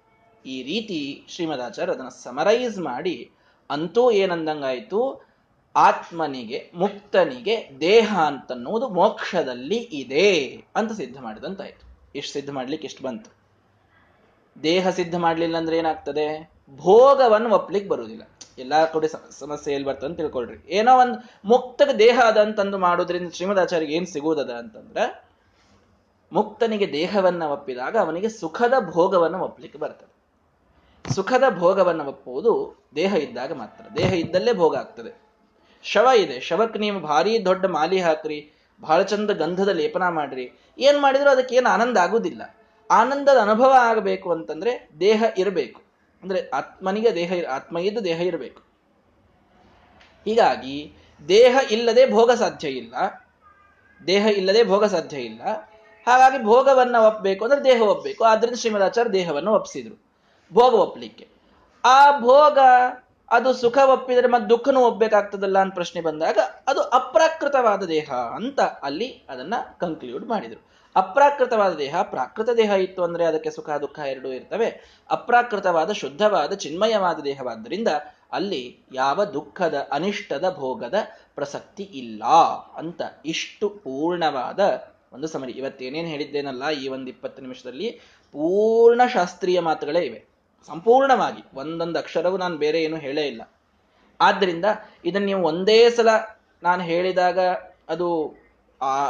ಈ 0.45 0.63
ರೀತಿ 0.63 1.25
ಶ್ರೀಮದಾಚಾರ್ಯ 1.29 1.93
ಅದನ್ನು 1.93 2.23
ಸಮರೈಸ್ 2.23 2.77
ಮಾಡಿ, 2.79 3.31
ಅಂತೂ 3.69 4.11
ಏನಂದಂಗಾಯಿತು? 4.11 5.33
ಆತ್ಮನಿಗೆ, 5.75 6.71
ಮುಕ್ತನಿಗೆ 6.75 7.69
ದೇಹ 7.79 8.19
ಅಂತನ್ನುವುದು 8.19 8.89
ಮೋಕ್ಷದಲ್ಲಿ 8.89 9.75
ಇದೆ 9.75 10.45
ಅಂತ 10.75 10.91
ಸಿದ್ಧ 10.91 11.17
ಮಾಡಿದಂತಾಯ್ತು. 11.21 12.11
ಇಷ್ಟು 12.15 12.33
ಸಿದ್ಧ 12.33 12.49
ಮಾಡ್ಲಿಕ್ಕೆ 12.49 12.85
ಇಷ್ಟು 12.85 13.03
ಬಂತು? 13.03 13.37
ದೇಹ 14.63 14.89
ಸಿದ್ಧ 14.89 15.15
ಮಾಡಲಿಲ್ಲ 15.15 15.57
ಅಂದ್ರೆ 15.57 15.77
ಏನಾಗ್ತದೆ? 15.77 16.51
ಭೋಗವನ್ನು 16.75 17.55
ಒಪ್ಲಿಕ್ಕೆ 17.55 17.89
ಬರುವುದಿಲ್ಲ. 17.89 18.23
ಎಲ್ಲಾ 18.57 18.85
ಕಡೆ 18.85 19.07
ಸಮಸ್ಯೆ 19.39 19.73
ಎಲ್ಲಿ 19.73 19.87
ಬರ್ತದೆ 19.87 20.05
ಅಂತ 20.05 20.17
ತಿಳ್ಕೊಳ್ರಿ. 20.17 20.65
ಏನೋ 20.69 20.97
ಒಂದು 20.97 21.31
ಮುಕ್ತಗ 21.45 21.89
ದೇಹ 21.99 22.19
ಅದ 22.25 22.37
ಅಂತಂದು 22.37 22.77
ಮಾಡೋದ್ರಿಂದ 22.77 23.29
ಶ್ರೀಮದಾಚಾರ್ಯ 23.29 23.85
ಏನ್ 23.85 24.07
ಸಿಗುವುದದ 24.07 24.49
ಅಂತಂದ್ರೆ, 24.49 25.23
ಮುಕ್ತನಿಗೆ 26.31 26.93
ದೇಹವನ್ನ 26.93 27.43
ಒಪ್ಪಿದಾಗ 27.43 27.97
ಅವನಿಗೆ 27.97 28.29
ಸುಖದ 28.29 28.73
ಭೋಗವನ್ನು 28.91 29.39
ಒಪ್ಪಲಿಕ್ಕೆ 29.39 29.79
ಬರ್ತದೆ. 29.79 30.13
ಸುಖದ 31.13 31.43
ಭೋಗವನ್ನು 31.57 32.05
ಒಪ್ಪುವುದು 32.05 32.83
ದೇಹ 32.95 33.15
ಇದ್ದಾಗ 33.15 33.53
ಮಾತ್ರ. 33.53 33.85
ದೇಹ 33.97 34.13
ಇದ್ದಲ್ಲೇ 34.13 34.53
ಭೋಗ 34.53 34.75
ಆಗ್ತದೆ. 34.75 35.21
ಶವ 35.83 36.07
ಇದೆ. 36.17 36.39
ಶವಕ್ಕೆ 36.39 36.79
ನೀವು 36.79 36.99
ಭಾರಿ 36.99 37.45
ದೊಡ್ಡ 37.45 37.65
ಮಾಲಿ 37.65 37.99
ಹಾಕ್ರಿ 37.99 38.51
ಬಹಳ 38.81 39.01
ಚಂದ 39.01 39.29
ಗಂಧದ 39.29 39.69
ಲೇಪನ 39.69 40.07
ಮಾಡ್ರಿ. 40.09 40.51
ಏನ್ 40.79 41.01
ಮಾಡಿದ್ರು 41.01 41.29
ಅದಕ್ಕೆ 41.29 41.55
ಏನು 41.55 41.69
ಆನಂದ 41.69 41.97
ಆಗುದಿಲ್ಲ. 41.97 42.55
ಆನಂದದ 42.91 43.37
ಅನುಭವ 43.41 43.71
ಆಗಬೇಕು 43.79 44.31
ಅಂತಂದ್ರೆ 44.31 44.89
ದೇಹ 44.99 45.23
ಇರಬೇಕು. 45.37 45.82
ಅಂದ್ರೆ 46.23 46.49
ಆತ್ಮನಿಗೆ 46.49 47.15
ದೇಹ 47.15 47.33
ಆತ್ಮ 47.49 47.77
ಇದ್ದು 47.77 48.03
ದೇಹ 48.03 48.21
ಇರಬೇಕು. 48.21 48.61
ಹೀಗಾಗಿ 50.25 50.93
ದೇಹ 51.27 51.57
ಇಲ್ಲದೆ 51.71 52.11
ಭೋಗ 52.11 52.31
ಸಾಧ್ಯ 52.31 52.67
ಇಲ್ಲ. 52.67 52.95
ದೇಹ 54.07 54.25
ಇಲ್ಲದೆ 54.25 54.63
ಭೋಗ 54.63 54.85
ಸಾಧ್ಯ 54.85 55.17
ಇಲ್ಲ. 55.17 55.41
ಹಾಗಾಗಿ 56.07 56.43
ಭೋಗವನ್ನ 56.43 56.95
ಒಪ್ಪಬೇಕು 56.95 57.45
ಅಂದ್ರೆ 57.45 57.63
ದೇಹ 57.63 57.81
ಒಪ್ಪಬೇಕು 57.81 58.23
ಆದ್ರಿಂದ 58.23 58.55
ಶ್ರೀಮದಾಚಾರ್ಯ 58.55 59.09
ದೇಹವನ್ನು 59.09 59.51
ಒಪ್ಪಿಸಿದ್ರು 59.51 59.95
ಭೋಗ 60.53 60.73
ಒಪ್ಪಲಿಕ್ಕೆ 60.73 61.27
ಆ 61.85 62.19
ಭೋಗ 62.19 62.57
ಅದು 63.31 63.53
ಸುಖ 63.53 63.77
ಒಪ್ಪಿದರೆ 63.77 64.27
ಮತ್ತೆ 64.27 64.49
ದುಃಖನೂ 64.49 64.79
ಒಪ್ಪಬೇಕಾಗ್ತದಲ್ಲ 64.79 65.59
ಅಂತ 65.59 65.73
ಪ್ರಶ್ನೆ 65.73 66.01
ಬಂದಾಗ 66.01 66.37
ಅದು 66.67 66.81
ಅಪ್ರಾಕೃತವಾದ 66.81 67.83
ದೇಹ 67.83 68.11
ಅಂತ 68.13 68.59
ಅಲ್ಲಿ 68.59 69.25
ಅದನ್ನ 69.29 69.53
ಕನ್ಕ್ಲೂಡ್ 69.79 70.25
ಮಾಡಿದ್ರು. 70.25 70.61
ಅಪ್ರಾಕೃತವಾದ 70.95 71.73
ದೇಹ, 71.73 72.01
ಪ್ರಾಕೃತ 72.01 72.49
ದೇಹ 72.49 72.69
ಇತ್ತು 72.69 73.03
ಅಂದ್ರೆ 73.03 73.25
ಅದಕ್ಕೆ 73.25 73.49
ಸುಖ, 73.49 73.69
ದುಃಖ 73.69 73.99
ಎರಡೂ 73.99 74.29
ಇರ್ತವೆ. 74.29 74.99
ಅಪ್ರಾಕೃತವಾದ, 75.09 75.91
ಶುದ್ಧವಾದ, 75.91 76.53
ಚಿನ್ಮಯವಾದ 76.53 77.19
ದೇಹವಾದ್ದರಿಂದ 77.19 77.87
ಅಲ್ಲಿ 78.31 78.79
ಯಾವ 78.91 79.25
ದುಃಖದ, 79.25 79.87
ಅನಿಷ್ಟದ, 79.91 80.55
ಭೋಗದ 80.55 80.93
ಪ್ರಸಕ್ತಿ 81.35 81.83
ಇಲ್ಲ 81.83 82.23
ಅಂತ 82.77 83.01
ಇಷ್ಟು 83.25 83.69
ಪೂರ್ಣವಾದ 83.69 84.59
ಒಂದು 85.13 85.27
ಸಮರಿ. 85.27 85.51
ಇವತ್ತೇನೇನು 85.51 86.07
ಹೇಳಿದ್ದೇನಲ್ಲ, 86.07 86.69
ಈ 86.69 86.87
ಒಂದು 86.87 87.07
ಇಪ್ಪತ್ತು 87.07 87.41
ನಿಮಿಷದಲ್ಲಿ 87.41 87.91
ಪೂರ್ಣ 88.31 89.01
ಶಾಸ್ತ್ರೀಯ 89.13 89.59
ಮಾತುಗಳೇ 89.59 89.99
ಇವೆ. 89.99 90.25
ಸಂಪೂರ್ಣವಾಗಿ, 90.67 91.43
ಒಂದೊಂದು 91.53 91.99
ಅಕ್ಷರವೂ 91.99 92.37
ನಾನು 92.37 92.57
ಬೇರೆ 92.57 92.83
ಏನು 92.83 92.97
ಹೇಳೇ 92.97 93.21
ಇಲ್ಲ. 93.21 93.41
ಆದ್ದರಿಂದ 94.21 94.65
ಇದನ್ನು 95.05 95.27
ನೀವು 95.27 95.43
ಒಂದೇ 95.43 95.89
ಸಲ 95.89 96.07
ನಾನು 96.63 96.83
ಹೇಳಿದಾಗ 96.83 97.39
ಅದು 97.89 98.35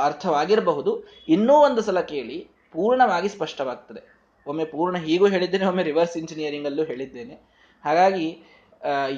ಅರ್ಥವಾಗಿರಬಹುದು. 0.03 1.03
ಇನ್ನೂ 1.27 1.53
ಒಂದು 1.53 1.81
ಸಲ 1.81 2.01
ಕೇಳಿ, 2.01 2.47
ಪೂರ್ಣವಾಗಿ 2.71 3.29
ಸ್ಪಷ್ಟವಾಗ್ತದೆ. 3.29 4.01
ಒಮ್ಮೆ 4.47 4.65
ಪೂರ್ಣ 4.65 4.97
ಹೀಗೂ 4.97 5.27
ಹೇಳಿದ್ದೇನೆ, 5.27 5.65
ಒಮ್ಮೆ 5.65 5.83
ರಿವರ್ಸ್ 5.83 6.17
ಇಂಜಿನಿಯರಿಂಗ್ 6.17 6.65
ಅಲ್ಲೂ 6.65 6.83
ಹೇಳಿದ್ದೇನೆ. 6.83 7.35
ಹಾಗಾಗಿ 7.83 8.43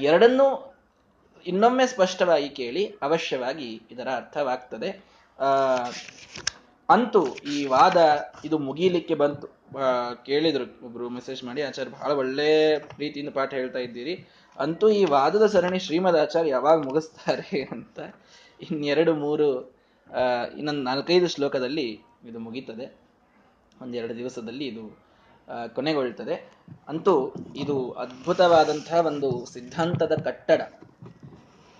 ಎರಡನ್ನೂ 0.01 0.75
ಇನ್ನೊಮ್ಮೆ 1.47 1.87
ಸ್ಪಷ್ಟವಾಗಿ 1.87 2.49
ಕೇಳಿ, 2.49 2.85
ಅವಶ್ಯವಾಗಿ 3.01 3.81
ಇದರ 3.91 4.07
ಅರ್ಥವಾಗ್ತದೆ. 4.15 4.89
ಅಂತೂ 6.89 7.35
ಈ 7.35 7.65
ವಾದ 7.65 7.97
ಇದು 8.45 8.57
ಮುಗೀಲಿಕ್ಕೆ 8.57 9.15
ಬಂತು. 9.15 9.47
ಕೇಳಿದ್ರು 10.25 10.85
ಒಬ್ರು 10.85 11.09
ಮೆಸೇಜ್ 11.09 11.43
ಮಾಡಿ, 11.43 11.61
ಆಚಾರ್ಯ, 11.61 11.91
ಬಹಳ 11.91 12.11
ಒಳ್ಳೆ 12.11 12.77
ರೀತಿಯಿಂದ 12.77 13.29
ಪಾಠ 13.33 13.53
ಹೇಳ್ತಾ 13.53 13.79
ಇದ್ದೀರಿ. 13.79 14.27
ಅಂತೂ 14.59 14.89
ಈ 14.89 15.05
ವಾದದ 15.05 15.45
ಸರಣಿ 15.45 15.79
ಶ್ರೀಮದ್ 15.79 16.17
ಆಚಾರ್ಯ 16.17 16.49
ಯಾವಾಗ 16.49 16.77
ಮುಗಿಸ್ತಾರೆ 16.83 17.63
ಅಂತ 17.63 17.99
ಇನ್ನೆರಡು, 18.71 19.13
ಮೂರು 19.15 19.74
ಇನ್ನೊಂದು 20.57 20.81
ನಾಲ್ಕೈದು 20.81 21.27
ಶ್ಲೋಕದಲ್ಲಿ 21.27 21.87
ಇದು 22.23 22.39
ಮುಗೀತದೆ. 22.39 22.85
ಒಂದೆರಡು 23.81 24.15
ದಿವಸದಲ್ಲಿ 24.15 24.65
ಇದು 24.67 24.83
ಕೊನೆಗೊಳ್ತದೆ 25.75 26.35
ಅಂತೂ 26.87 27.13
ಇದು 27.55 27.91
ಅದ್ಭುತವಾದಂತಹ 27.91 28.99
ಒಂದು 29.05 29.45
ಸಿದ್ಧಾಂತದ 29.53 30.13
ಕಟ್ಟಡ. 30.23 30.61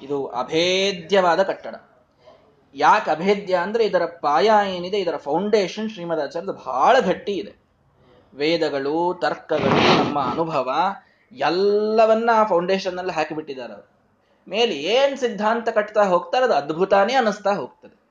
ಇದು 0.02 0.26
ಅಭೇದ್ಯವಾದ 0.26 1.44
ಕಟ್ಟಡ. 1.44 1.76
ಯಾಕೆ 2.76 3.12
ಅಭೇದ್ಯ 3.12 3.56
ಅಂದ್ರೆ 3.56 3.86
ಇದರ 3.86 4.06
ಪಾಯ 4.06 4.48
ಏನಿದೆ, 4.76 4.98
ಇದರ 5.00 5.18
ಫೌಂಡೇಶನ್ 5.18 5.90
ಶ್ರೀಮದಾಚಾರ್ಯದ 5.90 6.50
ಬಹಳ 6.50 6.96
ಗಟ್ಟಿ 7.00 7.34
ಇದೆ. 7.34 7.54
ವೇದಗಳು, 8.34 9.20
ತರ್ಕಗಳು, 9.22 10.04
ನಮ್ಮ 10.04 10.20
ಅನುಭವ, 10.20 10.70
ಎಲ್ಲವನ್ನ 11.32 12.30
ಆ 12.34 12.44
ಫೌಂಡೇಶನ್ನಲ್ಲಿ 12.44 13.12
ಹಾಕಿಬಿಟ್ಟಿದ್ದಾರೆ 13.12 13.74
ಅವರು. 13.74 13.88
ಮೇಲೆ 14.48 14.74
ಏನ್ 14.76 15.18
ಸಿದ್ಧಾಂತ 15.18 15.70
ಕಟ್ತಾ 15.70 16.04
ಹೋಗ್ತಾರೆ, 16.04 16.44
ಅದು 16.44 16.54
ಅದ್ಭುತಾನೇ 16.54 17.14
ಅನಿಸ್ತಾ 17.14 17.54
ಹೋಗ್ತದೆ. 17.54 18.05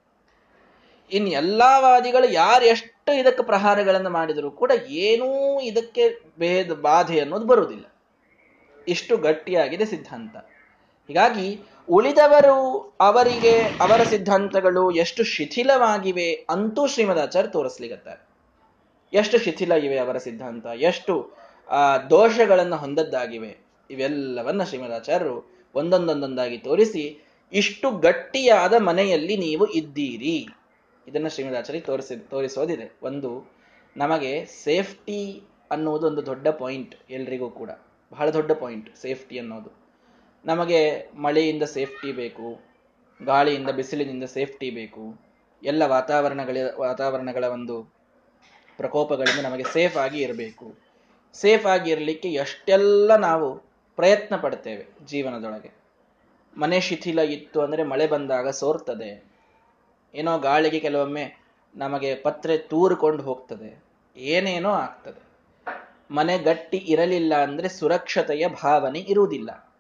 ಇನ್ 1.11 1.29
ಎಲ್ಲಾ 1.41 1.73
ವಾದಿಗಳು 1.79 2.27
ಯಾರು 2.33 2.65
ಎಷ್ಟು 2.65 3.13
ಇದಕ್ಕೆ 3.21 3.43
ಪ್ರಹಾರಗಳನ್ನು 3.43 4.11
ಮಾಡಿದರೂ 4.11 4.51
ಕೂಡ 4.51 4.73
ಏನೂ 5.07 5.29
ಇದಕ್ಕೆ 5.61 6.05
ಭೇದ, 6.39 6.73
ಬಾಧೆ 6.87 7.21
ಅನ್ನೋದು 7.21 7.47
ಬರುವುದಿಲ್ಲ. 7.47 7.87
ಇಷ್ಟು 8.89 9.15
ಗಟ್ಟಿಯಾಗಿದೆ 9.17 9.85
ಸಿದ್ಧಾಂತ. 9.85 10.37
ಹೀಗಾಗಿ 11.09 11.49
ಉಳಿದವರು 11.89 12.57
ಅವರಿಗೆ, 13.01 13.55
ಅವರ 13.81 14.01
ಸಿದ್ಧಾಂತಗಳು 14.03 14.85
ಎಷ್ಟು 14.91 15.23
ಶಿಥಿಲವಾಗಿವೆ 15.25 16.29
ಅಂತೂ 16.51 16.87
ಶ್ರೀಮದಾಚಾರ್ಯ 16.87 17.49
ತೋರಿಸ್ಲಿಗತ್ತಾರೆ 17.49 18.23
ಎಷ್ಟು 19.13 19.39
ಶಿಥಿಲ 19.39 19.73
ಇವೆ 19.87 19.99
ಅವರ 19.99 20.17
ಸಿದ್ಧಾಂತ, 20.19 20.67
ಎಷ್ಟು 20.91 21.15
ದೋಷಗಳನ್ನು 22.11 22.77
ಹೊಂದದ್ದಾಗಿವೆ, 22.77 23.53
ಇವೆಲ್ಲವನ್ನ 23.91 24.63
ಶ್ರೀಮದಾಚಾರ್ಯರು 24.65 25.37
ಒಂದೊಂದೊಂದೊಂದಾಗಿ 25.75 26.59
ತೋರಿಸಿ 26.59 27.05
ಇಷ್ಟು 27.53 27.89
ಗಟ್ಟಿಯಾದ 27.99 28.75
ಮನೆಯಲ್ಲಿ 28.79 29.37
ನೀವು 29.37 29.67
ಇದ್ದೀರಿ. 29.67 30.37
ಇದನ್ನು 31.09 31.29
ಶ್ರೀಮದಾಚಾರ್ಯ 31.29 31.81
ತೋರಿಸಿ, 31.81 32.17
ತೋರಿಸೋದಿದೆ. 32.17 32.99
ಒಂದು, 33.03 33.31
ನಮಗೆ 33.97 34.45
ಸೇಫ್ಟಿ 34.45 35.43
ಅನ್ನುವುದು 35.71 36.07
ಒಂದು 36.07 36.27
ದೊಡ್ಡ 36.27 36.49
ಪಾಯಿಂಟ್ 36.49 36.95
ಎಲ್ರಿಗೂ 37.11 37.51
ಕೂಡ. 37.51 37.71
ಬಹಳ 38.13 38.31
ದೊಡ್ಡ 38.31 38.53
ಪಾಯಿಂಟ್ 38.53 38.97
ಸೇಫ್ಟಿ 38.97 39.39
ಅನ್ನೋದು. 39.39 39.71
ನಮಗೆ 40.45 41.11
ಮಳೆಯಿಂದ 41.15 41.63
ಸೇಫ್ಟಿ 41.63 42.13
ಬೇಕು, 42.13 42.49
ಗಾಳಿಯಿಂದ, 43.21 43.71
ಬಿಸಿಲಿನಿಂದ 43.71 44.25
ಸೇಫ್ಟಿ 44.25 44.71
ಬೇಕು, 44.71 45.05
ಎಲ್ಲ 45.63 45.83
ವಾತಾವರಣಗಳ 45.87 46.57
ವಾತಾವರಣಗಳ 46.79 47.45
ಒಂದು 47.45 47.77
ಪ್ರಕೋಪಗಳಿಂದ 48.79 49.41
ನಮಗೆ 49.45 49.63
ಸೇಫ್ 49.63 49.97
ಆಗಿ 49.97 50.19
ಇರಬೇಕು. 50.23 50.67
ಸೇಫ್ 51.35 51.67
ಆಗಿ 51.67 51.91
ಇರಲಿಕ್ಕೆ 51.91 52.33
ಎಷ್ಟೆಲ್ಲ 52.33 53.17
ನಾವು 53.17 53.49
ಪ್ರಯತ್ನ 53.97 54.37
ಪಡ್ತೇವೆ 54.37 54.85
ಜೀವನದೊಳಗೆ. 55.07 55.71
ಮನೆ 56.57 56.81
ಶಿಥಿಲ 56.81 57.19
ಇತ್ತು 57.19 57.61
ಅಂದರೆ 57.61 57.83
ಮಳೆ 57.83 58.07
ಬಂದಾಗ 58.07 58.49
ಸೋರ್ತದೆ. 58.49 59.34
ಏನೋ 60.15 60.39
ಗಾಳಿಗೆ 60.39 60.81
ಕೆಲವೊಮ್ಮೆ 60.81 61.45
ನಮಗೆ 61.77 62.15
ಪತ್ರೆ 62.15 62.59
ತೂರಿಕೊಂಡು 62.59 63.23
ಹೋಗ್ತದೆ. 63.23 63.85
ಏನೇನೋ 64.17 64.71
ಆಗ್ತದೆ. 64.71 65.25
ಮನೆ 66.11 66.39
ಗಟ್ಟಿ 66.39 66.77
ಇರಲಿಲ್ಲ 66.77 67.35
ಅಂದ್ರೆ 67.35 67.69
ಸುರಕ್ಷತೆಯ 67.69 68.49
ಭಾವನೆ 68.49 68.99
ಇರುವುದಿಲ್ಲ. 68.99 69.75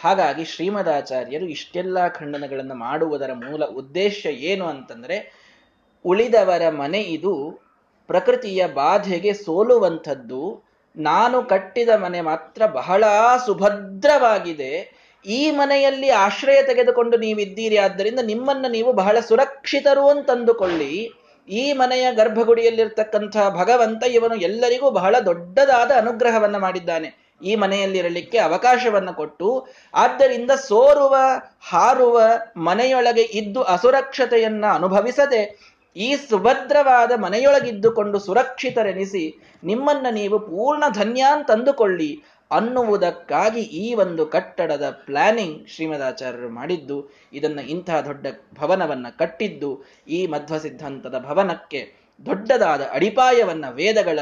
ಹಾಗಾಗಿ 0.00 0.44
ಶ್ರೀಮದಾಚಾರ್ಯರು 0.44 1.46
ಇಷ್ಟೆಲ್ಲ 1.46 2.08
ಖಂಡನಗಳನ್ನು 2.08 2.74
ಮಾಡುವುದರ 2.74 3.32
ಮೂಲ 3.32 3.64
ಉದ್ದೇಶ 3.64 4.26
ಏನು 4.26 4.66
ಅಂತಂದ್ರೆ, 4.66 5.32
ಉಳಿದವರ 6.04 6.68
ಮನೆ 6.70 7.00
ಇದು 7.00 7.60
ಪ್ರಕೃತಿಯ 8.06 8.66
ಬಾಧೆಗೆ 8.66 9.32
ಸೋಲುವಂಥದ್ದು. 9.32 10.62
ನಾನು 10.96 11.42
ಕಟ್ಟಿದ 11.42 11.88
ಮನೆ 11.88 12.20
ಮಾತ್ರ 12.20 12.66
ಬಹಳ 12.66 13.04
ಸುಭದ್ರವಾಗಿದೆ. 13.46 15.01
ಈ 15.26 15.50
ಮನೆಯಲ್ಲಿ 15.50 16.08
ಆಶ್ರಯ 16.08 16.62
ತೆಗೆದುಕೊಂಡು 16.62 17.16
ನೀವಿದ್ದೀರಿ. 17.16 17.76
ಆದ್ದರಿಂದ 17.76 18.18
ನಿಮ್ಮನ್ನು 18.18 18.68
ನೀವು 18.68 18.92
ಬಹಳ 18.92 19.20
ಸುರಕ್ಷಿತರು 19.20 20.08
ಅಂತಂದುಕೊಳ್ಳಿ. 20.08 21.12
ಈ 21.48 21.72
ಮನೆಯ 21.72 22.12
ಗರ್ಭಗುಡಿಯಲ್ಲಿರ್ತಕ್ಕಂಥ 22.12 23.36
ಭಗವಂತ 23.36 24.04
ಇವನು 24.04 24.34
ಎಲ್ಲರಿಗೂ 24.34 24.90
ಬಹಳ 24.90 25.18
ದೊಡ್ಡದಾದ 25.18 25.90
ಅನುಗ್ರಹವನ್ನು 25.96 26.58
ಮಾಡಿದ್ದಾನೆ. 26.58 27.38
ಈ 27.42 27.54
ಮನೆಯಲ್ಲಿರಲಿಕ್ಕೆ 27.54 28.38
ಅವಕಾಶವನ್ನು 28.38 29.12
ಕೊಟ್ಟು, 29.12 29.66
ಆದ್ದರಿಂದ 29.94 30.50
ಸೋರುವ, 30.50 31.16
ಹಾರುವ 31.60 32.20
ಮನೆಯೊಳಗೆ 32.56 33.22
ಇದ್ದು 33.22 33.62
ಅಸುರಕ್ಷತೆಯನ್ನ 33.62 34.64
ಅನುಭವಿಸದೆ, 34.74 35.72
ಈ 35.96 36.16
ಸುಭದ್ರವಾದ 36.16 37.12
ಮನೆಯೊಳಗಿದ್ದುಕೊಂಡು 37.16 38.18
ಸುರಕ್ಷಿತರೆನಿಸಿ, 38.18 39.56
ನಿಮ್ಮನ್ನ 39.64 40.06
ನೀವು 40.10 40.38
ಪೂರ್ಣ 40.38 40.84
ಧನ್ಯ 40.88 41.24
ತಂದುಕೊಳ್ಳಿ 41.48 42.22
ಅನ್ನುವುದಕ್ಕಾಗಿ 42.52 43.60
ಈ 43.60 43.94
ಒಂದು 43.94 44.26
ಕಟ್ಟಡದ 44.26 45.02
ಪ್ಲಾನಿಂಗ್ 45.06 45.68
ಶ್ರೀಮದಾಚಾರ್ಯರು 45.68 46.48
ಮಾಡಿದ್ದು, 46.48 47.10
ಇದನ್ನ 47.32 47.58
ಇಂತಹ 47.58 48.00
ದೊಡ್ಡ 48.00 48.26
ಭವನವನ್ನ 48.58 49.06
ಕಟ್ಟಿದ್ದು, 49.18 49.84
ಈ 50.08 50.26
ಮಧ್ವ 50.26 50.58
ಸಿದ್ಧಾಂತದ 50.58 51.18
ಭವನಕ್ಕೆ 51.18 51.94
ದೊಡ್ಡದಾದ 52.26 52.82
ಅಡಿಪಾಯವನ್ನ 52.92 53.64
ವೇದಗಳ 53.70 54.18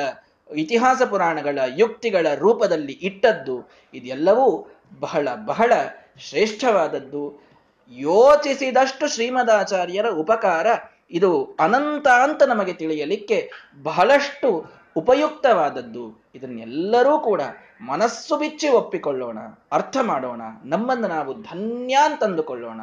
ಇತಿಹಾಸ 0.57 1.03
ಪುರಾಣಗಳ 1.03 1.59
ಯುಕ್ತಿಗಳ 1.77 2.27
ರೂಪದಲ್ಲಿ 2.35 2.93
ಇಟ್ಟದ್ದು. 2.93 3.71
ಇದೆಲ್ಲವೂ 3.95 4.66
ಬಹಳ 5.01 5.29
ಬಹಳ 5.47 5.73
ಶ್ರೇಷ್ಠವಾದದ್ದು. 6.19 7.51
ಯೋಚಿಸಿದಷ್ಟು 7.93 9.09
ಶ್ರೀಮದಾಚಾರ್ಯರ 9.09 10.09
ಉಪಕಾರ 10.09 10.66
ಇದು 11.11 11.57
ಅನಂತ 11.61 12.09
ಅಂತ 12.09 12.43
ನಮಗೆ 12.43 12.73
ತಿಳಿಯಲಿಕ್ಕೆ 12.73 13.53
ಬಹಳಷ್ಟು 13.83 14.49
ಉಪಯುಕ್ತವಾದದ್ದು. 14.97 16.25
ಇದನ್ನೆಲ್ಲರೂ 16.35 17.19
ಕೂಡ 17.19 17.43
ಮನಸ್ಸು 17.81 18.37
ಬಿಚ್ಚಿ 18.37 18.69
ಒಪ್ಪಿಕೊಳ್ಳೋಣ, 18.69 19.38
ಅರ್ಥ 19.73 19.97
ಮಾಡೋಣ, 20.03 20.43
ನಮ್ಮನ್ನು 20.64 21.09
ನಾವು 21.09 21.43
ಧನ್ಯ 21.43 21.95
ಅಂತಂದುಕೊಳ್ಳೋಣ 22.05 22.81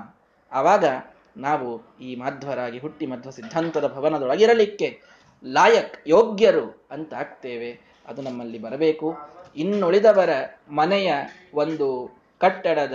ಆವಾಗ 0.52 0.86
ನಾವು 1.38 1.98
ಈ 2.00 2.16
ಮಧ್ವರಾಗಿ 2.16 2.80
ಹುಟ್ಟಿ 2.80 3.06
ಮಧ್ವ 3.06 3.30
ಸಿದ್ಧಾಂತದ 3.30 3.88
ಭವನದೊಳಗಿರಲಿಕ್ಕೆ 3.88 5.02
ಲಾಯಕ್, 5.46 6.04
ಯೋಗ್ಯರು 6.08 6.88
ಅಂತ 6.92 7.14
ಆಗ್ತೇವೆ. 7.14 7.80
ಅದು 8.08 8.22
ನಮ್ಮಲ್ಲಿ 8.22 8.60
ಬರಬೇಕು. 8.60 9.18
ಇನ್ನುಳಿದವರ 9.56 10.30
ಮನೆಯ 10.70 11.14
ಒಂದು 11.54 12.18
ಕಟ್ಟಡದ 12.40 12.94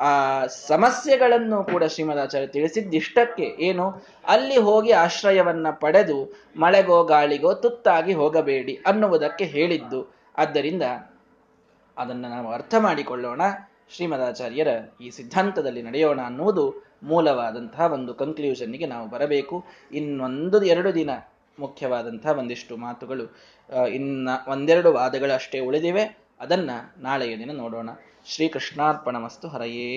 ಆ 0.00 0.46
ಸಮಸ್ಯೆಗಳನ್ನು 0.46 1.64
ಕೂಡ 1.64 1.84
ಶ್ರೀಮದಾಚಾರ್ಯ 1.84 2.46
ತಿಳಿಸಿದ್ದಿಷ್ಟಕ್ಕೆ 2.46 3.42
ಏನು? 3.42 4.04
ಅಲ್ಲಿ 4.28 4.56
ಹೋಗಿ 4.56 4.92
ಆಶ್ರಯವನ್ನ 4.92 5.66
ಪಡೆದು 5.70 6.34
ಮಳೆಗೋ 6.56 7.04
ಗಾಳಿಗೋ 7.04 7.54
ತುತ್ತಾಗಿ 7.54 8.12
ಹೋಗಬೇಡಿ 8.12 8.82
ಅನ್ನುವುದಕ್ಕೆ 8.86 9.44
ಹೇಳಿದ್ದು. 9.44 10.14
ಆದ್ದರಿಂದ 10.38 10.82
ಅದನ್ನು 11.98 12.28
ನಾವು 12.28 12.52
ಅರ್ಥ 12.52 12.74
ಮಾಡಿಕೊಳ್ಳೋಣ. 12.78 13.40
ಶ್ರೀಮದಾಚಾರ್ಯರ 13.90 14.68
ಈ 15.00 15.10
ಸಿದ್ಧಾಂತದಲ್ಲಿ 15.10 15.82
ನಡೆಯೋಣ 15.82 16.20
ಅನ್ನುವುದು 16.20 16.94
ಮೂಲವಾದಂತಹ 17.02 17.92
ಒಂದು 17.92 18.14
ಕನ್ಕ್ಲೂಷನ್ಗೆ 18.14 18.86
ನಾವು 18.86 19.08
ಬರಬೇಕು. 19.08 19.64
ಇನ್ನೊಂದು, 19.92 20.62
ಎರಡು 20.64 20.94
ದಿನ 20.94 21.10
ಮುಖ್ಯವಾದಂತಹ 21.58 22.38
ಒಂದಿಷ್ಟು 22.38 22.76
ಮಾತುಗಳು 22.76 23.24
ಇನ್ನ 23.88 24.28
ಒಂದೆರಡು 24.48 24.92
ವಾದಗಳು 24.92 25.34
ಅಷ್ಟೇ 25.34 25.60
ಉಳಿದಿವೆ. 25.60 26.18
ಅದನ್ನ 26.40 26.70
ನಾಳೆಯ 26.98 27.38
ದಿನ 27.38 27.50
ನೋಡೋಣ. 27.52 27.90
ಶ್ರೀಕೃಷ್ಣಾರ್ಪಣ 28.26 29.16
ಮಸ್ತು 29.16 29.48
ಹರಯೇ 29.48 29.92